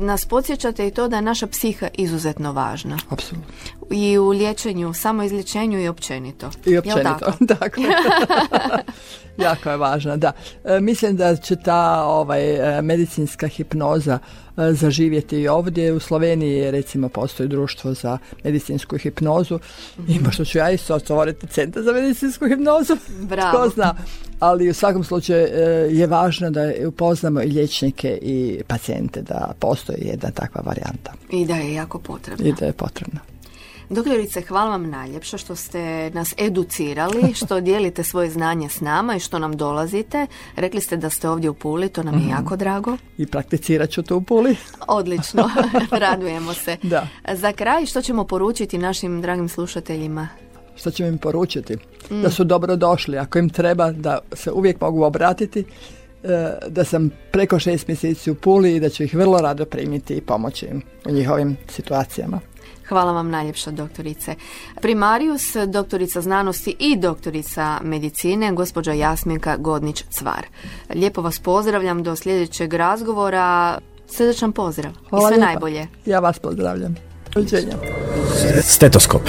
nas 0.00 0.26
podsjećate 0.26 0.86
i 0.86 0.90
to 0.90 1.08
da 1.08 1.16
je 1.16 1.22
naša 1.22 1.46
psiha 1.46 1.88
izuzetno 1.94 2.52
važna. 2.52 2.98
Apsolutno. 3.08 3.79
I 3.90 4.18
u 4.18 4.28
liječenju, 4.28 4.94
samo 4.94 5.22
izlječenju 5.22 5.80
i 5.80 5.88
općenito. 5.88 6.50
I 6.66 6.78
općenito, 6.78 7.32
tako? 7.58 7.80
jako 9.48 9.70
je 9.70 9.76
važna, 9.76 10.16
da. 10.16 10.32
E, 10.64 10.80
mislim 10.80 11.16
da 11.16 11.36
će 11.36 11.56
ta 11.56 12.04
ovaj, 12.04 12.78
e, 12.78 12.82
medicinska 12.82 13.46
hipnoza 13.46 14.18
e, 14.56 14.72
zaživjeti 14.72 15.40
i 15.40 15.48
ovdje. 15.48 15.92
U 15.92 16.00
Sloveniji 16.00 16.70
recimo 16.70 17.08
postoji 17.08 17.48
društvo 17.48 17.94
za 17.94 18.18
medicinsku 18.44 18.98
hipnozu. 18.98 19.54
Mm-hmm. 19.54 20.14
I 20.14 20.20
možda 20.20 20.44
ću 20.44 20.58
ja 20.58 20.70
isto 20.70 20.94
otvoriti 20.94 21.46
centar 21.46 21.82
za 21.82 21.92
medicinsku 21.92 22.48
hipnozu. 22.48 22.96
Bravo. 23.30 23.58
Tko 23.58 23.68
zna. 23.68 23.94
Ali 24.40 24.70
u 24.70 24.74
svakom 24.74 25.04
slučaju 25.04 25.46
je 25.90 26.06
važno 26.06 26.50
da 26.50 26.60
upoznamo 26.86 27.42
i 27.42 27.46
liječnike 27.46 28.18
i 28.22 28.62
pacijente 28.66 29.22
da 29.22 29.52
postoji 29.58 29.98
jedna 30.00 30.30
takva 30.30 30.62
varijanta. 30.64 31.12
I 31.30 31.46
da 31.46 31.54
je 31.54 31.74
jako 31.74 31.98
potrebna. 31.98 32.46
I 32.46 32.52
da 32.52 32.66
je 32.66 32.72
potrebna. 32.72 33.20
Doktorice, 33.90 34.42
hvala 34.42 34.70
vam 34.70 34.90
najljepša 34.90 35.38
što 35.38 35.56
ste 35.56 36.10
nas 36.10 36.34
educirali, 36.38 37.34
što 37.44 37.60
dijelite 37.60 38.02
svoje 38.02 38.30
znanje 38.30 38.68
s 38.68 38.80
nama 38.80 39.16
i 39.16 39.20
što 39.20 39.38
nam 39.38 39.56
dolazite. 39.56 40.26
Rekli 40.56 40.80
ste 40.80 40.96
da 40.96 41.10
ste 41.10 41.28
ovdje 41.28 41.50
u 41.50 41.54
Puli, 41.54 41.88
to 41.88 42.02
nam 42.02 42.14
je 42.14 42.20
mhm. 42.20 42.30
jako 42.30 42.56
drago. 42.56 42.96
I 43.18 43.26
prakticirat 43.26 43.90
ću 43.90 44.02
to 44.02 44.16
u 44.16 44.20
Puli. 44.20 44.56
Odlično, 44.88 45.50
radujemo 45.90 46.54
se. 46.54 46.76
Da. 46.82 47.08
Za 47.32 47.52
kraj, 47.52 47.86
što 47.86 48.02
ćemo 48.02 48.24
poručiti 48.24 48.78
našim 48.78 49.22
dragim 49.22 49.48
slušateljima? 49.48 50.28
Što 50.76 50.90
ćemo 50.90 51.08
im 51.08 51.18
poručiti? 51.18 51.76
Da 52.10 52.28
mm. 52.28 52.30
su 52.30 52.44
dobro 52.44 52.76
došli. 52.76 53.18
Ako 53.18 53.38
im 53.38 53.50
treba, 53.50 53.92
da 53.92 54.18
se 54.32 54.52
uvijek 54.52 54.80
mogu 54.80 55.02
obratiti 55.02 55.64
e, 56.22 56.52
da 56.68 56.84
sam 56.84 57.10
preko 57.32 57.58
šest 57.58 57.88
mjeseci 57.88 58.30
u 58.30 58.34
Puli 58.34 58.76
i 58.76 58.80
da 58.80 58.88
ću 58.88 59.02
ih 59.02 59.14
vrlo 59.14 59.38
rado 59.38 59.64
primiti 59.64 60.14
i 60.14 60.20
pomoći 60.20 60.66
im 60.66 60.82
u 61.06 61.12
njihovim 61.12 61.56
situacijama. 61.68 62.40
Hvala 62.90 63.12
vam 63.12 63.30
najljepša 63.30 63.70
doktorice. 63.70 64.34
Primarius, 64.80 65.56
doktorica 65.66 66.20
znanosti 66.20 66.76
i 66.78 66.96
doktorica 66.96 67.78
medicine, 67.82 68.52
gospođa 68.52 68.92
Jasminka 68.92 69.56
Godnić-Cvar. 69.58 70.42
Lijepo 70.94 71.22
vas 71.22 71.38
pozdravljam 71.38 72.02
do 72.02 72.16
sljedećeg 72.16 72.74
razgovora. 72.74 73.78
Srdečan 74.06 74.52
pozdrav 74.52 74.92
Hvala 75.10 75.30
i 75.30 75.34
sve 75.34 75.44
najbolje. 75.44 75.86
Ja 76.06 76.20
vas 76.20 76.38
pozdravljam. 76.38 76.96
Stetoskop. 78.62 79.22